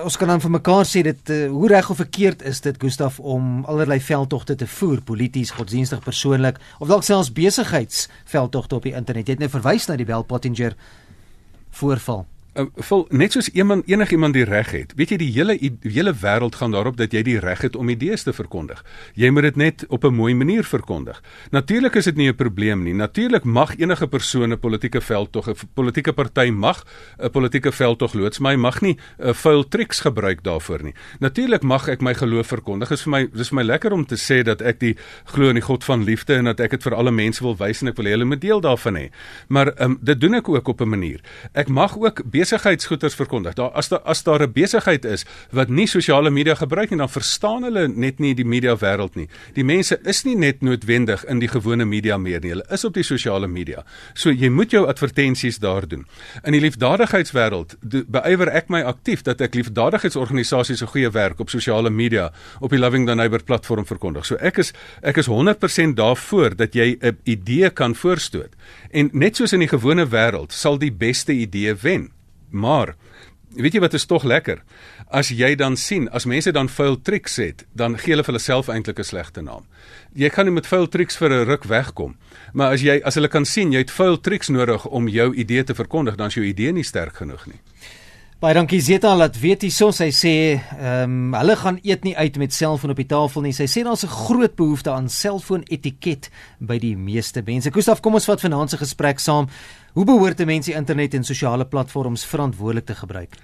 ons 0.00 0.16
kan 0.16 0.30
dan 0.32 0.40
vir 0.40 0.54
mekaar 0.54 0.86
sê 0.88 1.02
dit 1.04 1.30
uh, 1.34 1.38
hoe 1.52 1.68
reg 1.68 1.90
of 1.92 1.98
verkeerd 2.00 2.42
is 2.48 2.62
dit 2.64 2.76
Gustaf 2.80 3.18
om 3.20 3.64
allerlei 3.68 4.00
veldtogte 4.00 4.56
te 4.56 4.66
voer 4.78 5.02
polities, 5.04 5.52
godsdienstig, 5.52 6.00
persoonlik 6.04 6.60
of 6.78 6.88
dalk 6.88 7.04
selfs 7.04 7.32
besigheidsveldtogte 7.36 8.78
op 8.78 8.88
die 8.88 8.96
internet. 8.96 9.28
Jy 9.28 9.36
het 9.36 9.44
nou 9.44 9.52
verwys 9.52 9.88
na 9.88 9.98
die 10.00 10.08
Bell 10.08 10.24
Pottinger 10.24 10.76
voorval. 11.76 12.24
Uh, 12.52 12.66
vol 12.84 13.06
net 13.08 13.32
soos 13.32 13.46
iemand 13.56 13.86
enigiemand 13.88 14.34
die 14.36 14.44
reg 14.44 14.74
het. 14.76 14.90
Weet 14.98 15.14
jy 15.14 15.16
die 15.22 15.30
hele 15.32 15.54
die 15.56 15.92
hele 15.94 16.12
wêreld 16.20 16.58
gaan 16.60 16.74
daarop 16.74 16.98
dat 17.00 17.14
jy 17.16 17.22
die 17.24 17.38
reg 17.40 17.62
het 17.64 17.76
om 17.80 17.88
idees 17.88 18.26
te 18.26 18.34
verkondig. 18.36 18.82
Jy 19.16 19.30
moet 19.32 19.46
dit 19.46 19.56
net 19.56 19.84
op 19.88 20.04
'n 20.04 20.12
mooi 20.12 20.34
manier 20.34 20.64
verkondig. 20.64 21.22
Natuurlik 21.50 21.94
is 21.96 22.04
dit 22.04 22.16
nie 22.16 22.28
'n 22.28 22.36
probleem 22.36 22.82
nie. 22.82 22.92
Natuurlik 22.92 23.44
mag 23.44 23.78
enige 23.78 24.06
persoon 24.06 24.52
'n 24.52 24.58
politieke 24.58 25.00
veld 25.00 25.32
tog 25.32 25.48
'n 25.48 25.54
politieke 25.74 26.12
party 26.12 26.50
mag 26.50 26.84
'n 27.18 27.30
politieke 27.30 27.72
veld 27.72 27.98
tog 27.98 28.12
loods, 28.12 28.38
maar 28.38 28.52
hy 28.52 28.58
mag 28.58 28.80
nie 28.80 28.98
'n 29.18 29.28
uh, 29.28 29.32
vuil 29.32 29.68
triks 29.68 30.00
gebruik 30.00 30.42
daarvoor 30.42 30.82
nie. 30.82 30.94
Natuurlik 31.20 31.62
mag 31.62 31.88
ek 31.88 32.00
my 32.02 32.14
geloof 32.14 32.46
verkondig. 32.46 32.88
Dit 32.88 32.98
is 32.98 33.04
vir 33.04 33.10
my 33.10 33.28
dis 33.32 33.48
vir 33.48 33.56
my 33.56 33.62
lekker 33.62 33.92
om 33.92 34.04
te 34.06 34.16
sê 34.16 34.42
dat 34.42 34.60
ek 34.60 34.78
die 34.80 34.96
glo 35.24 35.48
in 35.48 35.54
die 35.54 35.64
God 35.64 35.84
van 35.84 36.04
liefde 36.04 36.34
en 36.34 36.44
dat 36.44 36.60
ek 36.60 36.70
dit 36.70 36.82
vir 36.82 36.94
alle 36.94 37.10
mense 37.10 37.42
wil 37.42 37.56
wys 37.56 37.82
en 37.82 37.88
ek 37.88 37.96
wil 37.96 38.06
hê 38.06 38.10
hulle 38.10 38.24
moet 38.24 38.40
deel 38.40 38.60
daarvan 38.60 38.96
hê. 38.96 39.10
Maar 39.48 39.72
um, 39.80 39.98
dit 40.02 40.20
doen 40.20 40.34
ek 40.34 40.48
ook 40.48 40.68
op 40.68 40.80
'n 40.80 40.88
manier. 40.88 41.20
Ek 41.54 41.68
mag 41.68 41.96
ook 41.96 42.20
besigheidsgoeders 42.42 43.16
verkondig. 43.18 43.56
Daar 43.58 43.70
as 43.78 43.88
daar 43.92 44.02
as 44.04 44.22
daar 44.22 44.42
'n 44.42 44.52
besigheid 44.52 45.04
is 45.04 45.24
wat 45.50 45.68
nie 45.68 45.86
sosiale 45.86 46.30
media 46.30 46.54
gebruik 46.54 46.90
nie, 46.90 46.98
dan 46.98 47.08
verstaan 47.08 47.62
hulle 47.62 47.88
net 47.88 48.18
nie 48.18 48.34
die 48.34 48.44
media 48.44 48.76
wêreld 48.76 49.14
nie. 49.14 49.28
Die 49.54 49.64
mense 49.64 49.98
is 50.04 50.24
nie 50.24 50.36
net 50.36 50.62
noodwendig 50.62 51.24
in 51.24 51.38
die 51.38 51.48
gewone 51.48 51.84
media 51.84 52.16
meer 52.18 52.40
nie. 52.40 52.50
Hulle 52.50 52.66
is 52.70 52.84
op 52.84 52.94
die 52.94 53.02
sosiale 53.02 53.46
media. 53.46 53.84
So 54.14 54.30
jy 54.30 54.48
moet 54.48 54.70
jou 54.70 54.86
advertensies 54.86 55.58
daar 55.58 55.88
doen. 55.88 56.06
In 56.44 56.52
die 56.52 56.60
liefdadigheidswêreld 56.60 57.76
beywer 58.08 58.48
ek 58.48 58.68
my 58.68 58.82
aktief 58.82 59.22
dat 59.22 59.40
ek 59.40 59.54
liefdadigheidsorganisasies 59.54 60.78
se 60.78 60.86
goeie 60.86 61.10
werk 61.10 61.40
op 61.40 61.50
sosiale 61.50 61.90
media 61.90 62.32
op 62.60 62.70
die 62.70 62.78
Loving 62.78 63.06
the 63.06 63.14
Neighbor 63.14 63.42
platform 63.42 63.86
verkondig. 63.86 64.26
So 64.26 64.36
ek 64.40 64.58
is 64.58 64.72
ek 65.02 65.16
is 65.16 65.28
100% 65.28 65.94
daarvoor 65.94 66.56
dat 66.56 66.74
jy 66.74 66.96
'n 67.00 67.18
idee 67.24 67.70
kan 67.70 67.94
voorstoot. 67.94 68.50
En 68.90 69.10
net 69.12 69.36
soos 69.36 69.52
in 69.52 69.60
die 69.60 69.68
gewone 69.68 70.06
wêreld 70.06 70.52
sal 70.52 70.78
die 70.78 70.92
beste 70.92 71.32
idee 71.32 71.74
wen. 71.74 72.10
Maar 72.52 72.94
weet 73.56 73.76
jy 73.76 73.80
wat 73.80 73.94
is 73.96 74.06
tog 74.08 74.24
lekker? 74.24 74.62
As 75.12 75.28
jy 75.28 75.54
dan 75.60 75.76
sien, 75.76 76.08
as 76.12 76.24
mense 76.28 76.52
dan 76.52 76.70
vuil 76.72 76.96
tricks 77.04 77.36
het, 77.36 77.66
dan 77.76 77.98
gee 78.00 78.14
hulle 78.14 78.24
vir 78.24 78.32
hulle 78.32 78.44
self 78.44 78.68
eintlik 78.72 78.98
'n 78.98 79.04
slegte 79.04 79.42
naam. 79.42 79.66
Jy 80.14 80.28
kan 80.28 80.44
nie 80.44 80.54
met 80.54 80.66
vuil 80.66 80.88
tricks 80.88 81.16
vir 81.16 81.30
'n 81.30 81.46
ruk 81.46 81.64
wegkom. 81.64 82.16
Maar 82.52 82.72
as 82.72 82.82
jy 82.82 83.00
as 83.04 83.14
hulle 83.14 83.28
kan 83.28 83.44
sien 83.44 83.72
jy 83.72 83.78
het 83.78 83.90
vuil 83.90 84.20
tricks 84.20 84.48
nodig 84.48 84.86
om 84.86 85.08
jou 85.08 85.34
idee 85.34 85.64
te 85.64 85.74
verkondig, 85.74 86.16
dan 86.16 86.26
is 86.26 86.34
jou 86.34 86.44
idee 86.46 86.72
nie 86.72 86.84
sterk 86.84 87.16
genoeg 87.16 87.46
nie. 87.46 87.60
Baie 88.42 88.56
dankie 88.58 88.80
Zeta 88.82 89.12
laat 89.14 89.36
weet 89.38 89.62
hierso 89.62 89.92
sy 89.94 90.08
sê 90.10 90.30
ehm 90.58 91.12
um, 91.30 91.34
hulle 91.38 91.54
gaan 91.60 91.76
eet 91.86 92.02
nie 92.02 92.16
uit 92.18 92.40
met 92.42 92.50
selfoon 92.50 92.90
op 92.90 92.98
die 92.98 93.06
tafel 93.06 93.44
nie. 93.44 93.52
Sy 93.54 93.68
sê 93.70 93.84
daar's 93.86 94.02
'n 94.02 94.10
groot 94.10 94.56
behoefte 94.58 94.90
aan 94.90 95.06
selfoon 95.08 95.62
etiket 95.70 96.28
by 96.58 96.78
die 96.82 96.96
meeste 96.96 97.42
mense. 97.46 97.70
Gustaf, 97.70 98.00
kom 98.02 98.14
ons 98.14 98.26
vat 98.26 98.40
vanaand 98.40 98.70
se 98.70 98.78
gesprek 98.82 99.20
saam. 99.20 99.46
Hoe 99.94 100.04
behoort 100.04 100.44
mense 100.44 100.74
internet 100.74 101.14
en 101.14 101.24
sosiale 101.24 101.64
platforms 101.64 102.26
verantwoordelik 102.26 102.86
te 102.86 102.94
gebruik? 102.94 103.38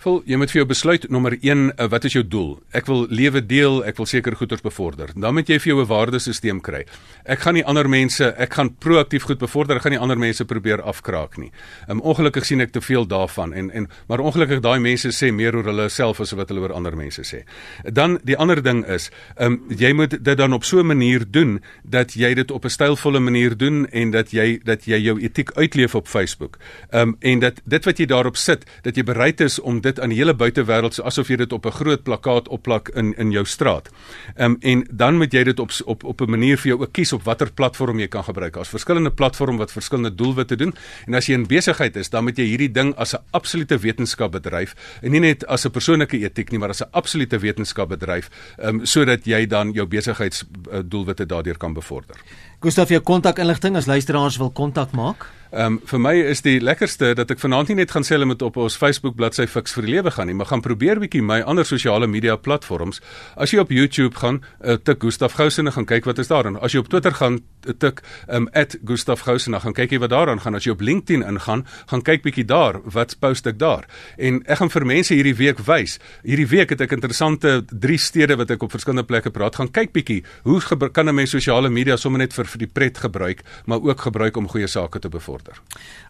Vol, 0.00 0.22
jy 0.24 0.38
moet 0.40 0.48
vir 0.48 0.62
jou 0.62 0.64
besluit 0.64 1.02
nommer 1.12 1.34
1, 1.36 1.66
uh, 1.74 1.86
wat 1.92 2.06
is 2.08 2.14
jou 2.16 2.22
doel? 2.24 2.54
Ek 2.72 2.86
wil 2.88 3.02
lewe 3.12 3.42
deel, 3.44 3.82
ek 3.84 3.98
wil 4.00 4.06
seker 4.08 4.32
goeders 4.38 4.62
bevorder. 4.64 5.10
Dan 5.12 5.34
moet 5.36 5.50
jy 5.52 5.58
vir 5.60 5.74
jou 5.74 5.80
'n 5.82 5.88
waardesisteem 5.90 6.60
kry. 6.64 6.86
Ek 7.26 7.40
gaan 7.40 7.54
nie 7.54 7.64
ander 7.64 7.86
mense, 7.86 8.24
ek 8.38 8.54
gaan 8.54 8.70
proaktief 8.80 9.24
goed 9.28 9.38
bevorder, 9.38 9.76
ek 9.76 9.82
gaan 9.82 9.92
nie 9.92 10.00
ander 10.00 10.16
mense 10.16 10.44
probeer 10.44 10.80
afkraak 10.80 11.36
nie. 11.36 11.52
Um, 11.86 12.00
ongelukkig 12.00 12.46
sien 12.46 12.60
ek 12.62 12.72
te 12.72 12.80
veel 12.80 13.04
daarvan 13.06 13.52
en 13.52 13.70
en 13.70 13.88
maar 14.08 14.20
ongelukkig 14.20 14.62
daai 14.62 14.80
mense 14.80 15.08
sê 15.08 15.30
meer 15.32 15.54
oor 15.54 15.64
hulle 15.64 15.88
self 15.90 16.20
as 16.20 16.32
wat 16.32 16.48
hulle 16.48 16.60
oor 16.60 16.72
ander 16.72 16.96
mense 16.96 17.20
sê. 17.20 17.44
Dan 17.84 18.20
die 18.24 18.36
ander 18.36 18.62
ding 18.62 18.86
is, 18.86 19.10
um, 19.36 19.60
jy 19.68 19.92
moet 19.92 20.24
dit 20.24 20.36
dan 20.38 20.52
op 20.52 20.64
so 20.64 20.80
'n 20.80 20.86
manier 20.86 21.30
doen 21.30 21.60
dat 21.84 22.14
jy 22.14 22.34
dit 22.34 22.50
op 22.50 22.64
'n 22.64 22.70
stylvolle 22.70 23.20
manier 23.20 23.54
doen 23.54 23.86
en 23.92 24.10
dat 24.10 24.30
jy 24.30 24.60
dat 24.64 24.86
jy 24.86 24.96
jou 24.96 25.20
etiek 25.20 25.50
uitleef 25.56 25.94
op 25.94 26.08
Facebook. 26.08 26.58
Um, 26.90 27.16
en 27.20 27.38
dat 27.40 27.60
dit 27.66 27.84
wat 27.84 27.98
jy 27.98 28.06
daarop 28.06 28.36
sit, 28.36 28.64
dat 28.82 28.96
jy 28.96 29.04
bereid 29.04 29.40
is 29.40 29.60
om 29.60 29.80
dit 29.80 29.89
dit 29.90 30.00
aan 30.00 30.12
die 30.12 30.18
hele 30.20 30.34
buitewêreld 30.34 30.96
so 30.96 31.06
asof 31.08 31.30
jy 31.30 31.40
dit 31.42 31.52
op 31.52 31.66
'n 31.66 31.76
groot 31.80 32.02
plakkaat 32.02 32.48
opplak 32.48 32.88
in 32.94 33.14
in 33.18 33.30
jou 33.30 33.44
straat. 33.44 33.90
Ehm 34.36 34.52
um, 34.52 34.56
en 34.60 34.86
dan 34.90 35.16
moet 35.16 35.32
jy 35.32 35.44
dit 35.44 35.58
op 35.58 35.70
op 35.84 36.04
op 36.04 36.20
'n 36.20 36.30
manier 36.30 36.56
vir 36.58 36.68
jou 36.72 36.80
ook 36.80 36.92
kies 36.92 37.12
op 37.12 37.22
watter 37.22 37.52
platform 37.52 37.98
jy 37.98 38.08
kan 38.08 38.24
gebruik. 38.24 38.54
Daar's 38.54 38.68
verskillende 38.68 39.10
platforms 39.10 39.58
wat 39.58 39.72
verskillende 39.72 40.14
doelwitte 40.14 40.56
doen 40.56 40.74
en 41.06 41.14
as 41.14 41.26
jy 41.26 41.34
in 41.34 41.46
besigheid 41.46 41.96
is, 41.96 42.10
dan 42.10 42.24
moet 42.24 42.36
jy 42.36 42.44
hierdie 42.44 42.72
ding 42.72 42.94
as 42.96 43.14
'n 43.14 43.22
absolute 43.30 43.78
wetenskap 43.78 44.32
bedryf 44.32 44.74
en 45.02 45.10
nie 45.10 45.20
net 45.20 45.46
as 45.46 45.64
'n 45.66 45.70
persoonlike 45.70 46.18
etiek 46.18 46.50
nie, 46.50 46.58
maar 46.58 46.70
as 46.70 46.82
'n 46.82 46.88
absolute 46.90 47.38
wetenskap 47.38 47.88
bedryf, 47.88 48.30
ehm 48.58 48.80
um, 48.80 48.86
sodat 48.86 49.24
jy 49.24 49.46
dan 49.46 49.72
jou 49.72 49.86
besigheidsdoelwitte 49.86 51.26
daardeur 51.26 51.56
kan 51.56 51.72
bevorder. 51.72 52.16
Gustaf, 52.60 52.90
jou 52.92 53.00
kontakinligting 53.00 53.76
as 53.76 53.86
luisteraars 53.88 54.36
wil 54.36 54.50
kontak 54.52 54.90
maak? 54.92 55.24
Ehm 55.50 55.66
um, 55.66 55.76
vir 55.82 55.98
my 55.98 56.12
is 56.30 56.44
die 56.46 56.60
lekkerste 56.62 57.08
dat 57.18 57.30
ek 57.32 57.40
vanaand 57.42 57.72
nie 57.72 57.80
net 57.80 57.90
gaan 57.90 58.04
sê 58.06 58.12
hulle 58.14 58.28
moet 58.28 58.42
op 58.46 58.58
ons 58.60 58.76
Facebook 58.78 59.16
bladsy 59.18 59.48
fiks 59.50 59.72
vir 59.74 59.86
die 59.86 59.94
lewe 59.96 60.12
gaan 60.14 60.28
nie, 60.30 60.36
maar 60.38 60.46
gaan 60.46 60.60
probeer 60.62 61.00
bietjie 61.02 61.24
my 61.26 61.40
ander 61.42 61.66
sosiale 61.66 62.06
media 62.06 62.36
platforms. 62.36 63.00
As 63.34 63.50
jy 63.50 63.58
op 63.64 63.72
YouTube 63.74 64.14
gaan, 64.20 64.44
uh, 64.60 64.76
tik 64.76 65.00
Gustaf 65.02 65.34
Gousen 65.40 65.66
en 65.66 65.74
gaan 65.74 65.88
kyk 65.90 66.06
wat 66.06 66.22
is 66.22 66.30
daar 66.30 66.46
en 66.46 66.60
as 66.60 66.76
jy 66.76 66.84
op 66.84 66.92
Twitter 66.92 67.16
gaan 67.18 67.40
uh, 67.40 67.72
tik 67.72 68.02
ehm 68.28 68.46
um, 68.46 68.68
@gustafgousen 68.86 69.60
gaan 69.60 69.74
kyk 69.74 69.90
jy 69.90 69.98
wat 69.98 70.10
daaraan 70.10 70.40
gaan. 70.40 70.54
As 70.54 70.64
jy 70.64 70.70
op 70.70 70.80
LinkedIn 70.80 71.22
ingaan, 71.22 71.66
gaan 71.86 72.02
kyk 72.02 72.22
bietjie 72.22 72.44
daar, 72.44 72.80
wat 72.84 73.16
post 73.20 73.46
ek 73.46 73.58
daar. 73.58 73.86
En 74.18 74.42
ek 74.46 74.58
gaan 74.58 74.70
vir 74.70 74.86
mense 74.86 75.14
hierdie 75.14 75.34
week 75.34 75.58
wys. 75.66 75.98
Hierdie 76.22 76.46
week 76.46 76.70
het 76.70 76.80
ek 76.80 76.92
interessante 76.92 77.64
drie 77.66 77.98
stede 77.98 78.36
wat 78.36 78.50
ek 78.50 78.62
op 78.62 78.70
verskillende 78.70 79.06
plekke 79.06 79.30
praat. 79.30 79.56
Gaan 79.56 79.70
kyk 79.70 79.92
bietjie 79.92 80.24
hoe 80.42 80.60
kan 80.92 81.08
'n 81.08 81.14
mens 81.14 81.30
sosiale 81.30 81.68
media 81.68 81.96
sommer 81.96 82.18
net 82.18 82.32
vir 82.32 82.44
vir 82.50 82.64
die 82.64 82.70
pret 82.70 82.98
gebruik, 82.98 83.44
maar 83.66 83.82
ook 83.82 84.00
gebruik 84.08 84.36
om 84.36 84.48
goeie 84.50 84.68
sake 84.68 84.98
te 84.98 85.08
bevorder. 85.08 85.60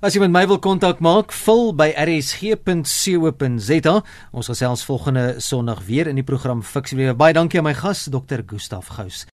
As 0.00 0.14
jy 0.14 0.20
met 0.24 0.34
my 0.34 0.46
wil 0.50 0.58
kontak 0.58 1.00
maak, 1.04 1.32
vul 1.32 1.72
by 1.76 1.90
rsg.co.za. 1.94 3.96
Ons 4.32 4.52
gesels 4.52 4.84
volgende 4.88 5.34
Sondag 5.38 5.84
weer 5.86 6.10
in 6.10 6.20
die 6.20 6.26
program 6.26 6.62
Fiksie. 6.62 7.12
Baie 7.14 7.36
dankie 7.36 7.60
aan 7.60 7.68
my 7.68 7.74
gas 7.74 8.08
Dr. 8.10 8.42
Gustaf 8.46 8.88
Gous. 8.96 9.26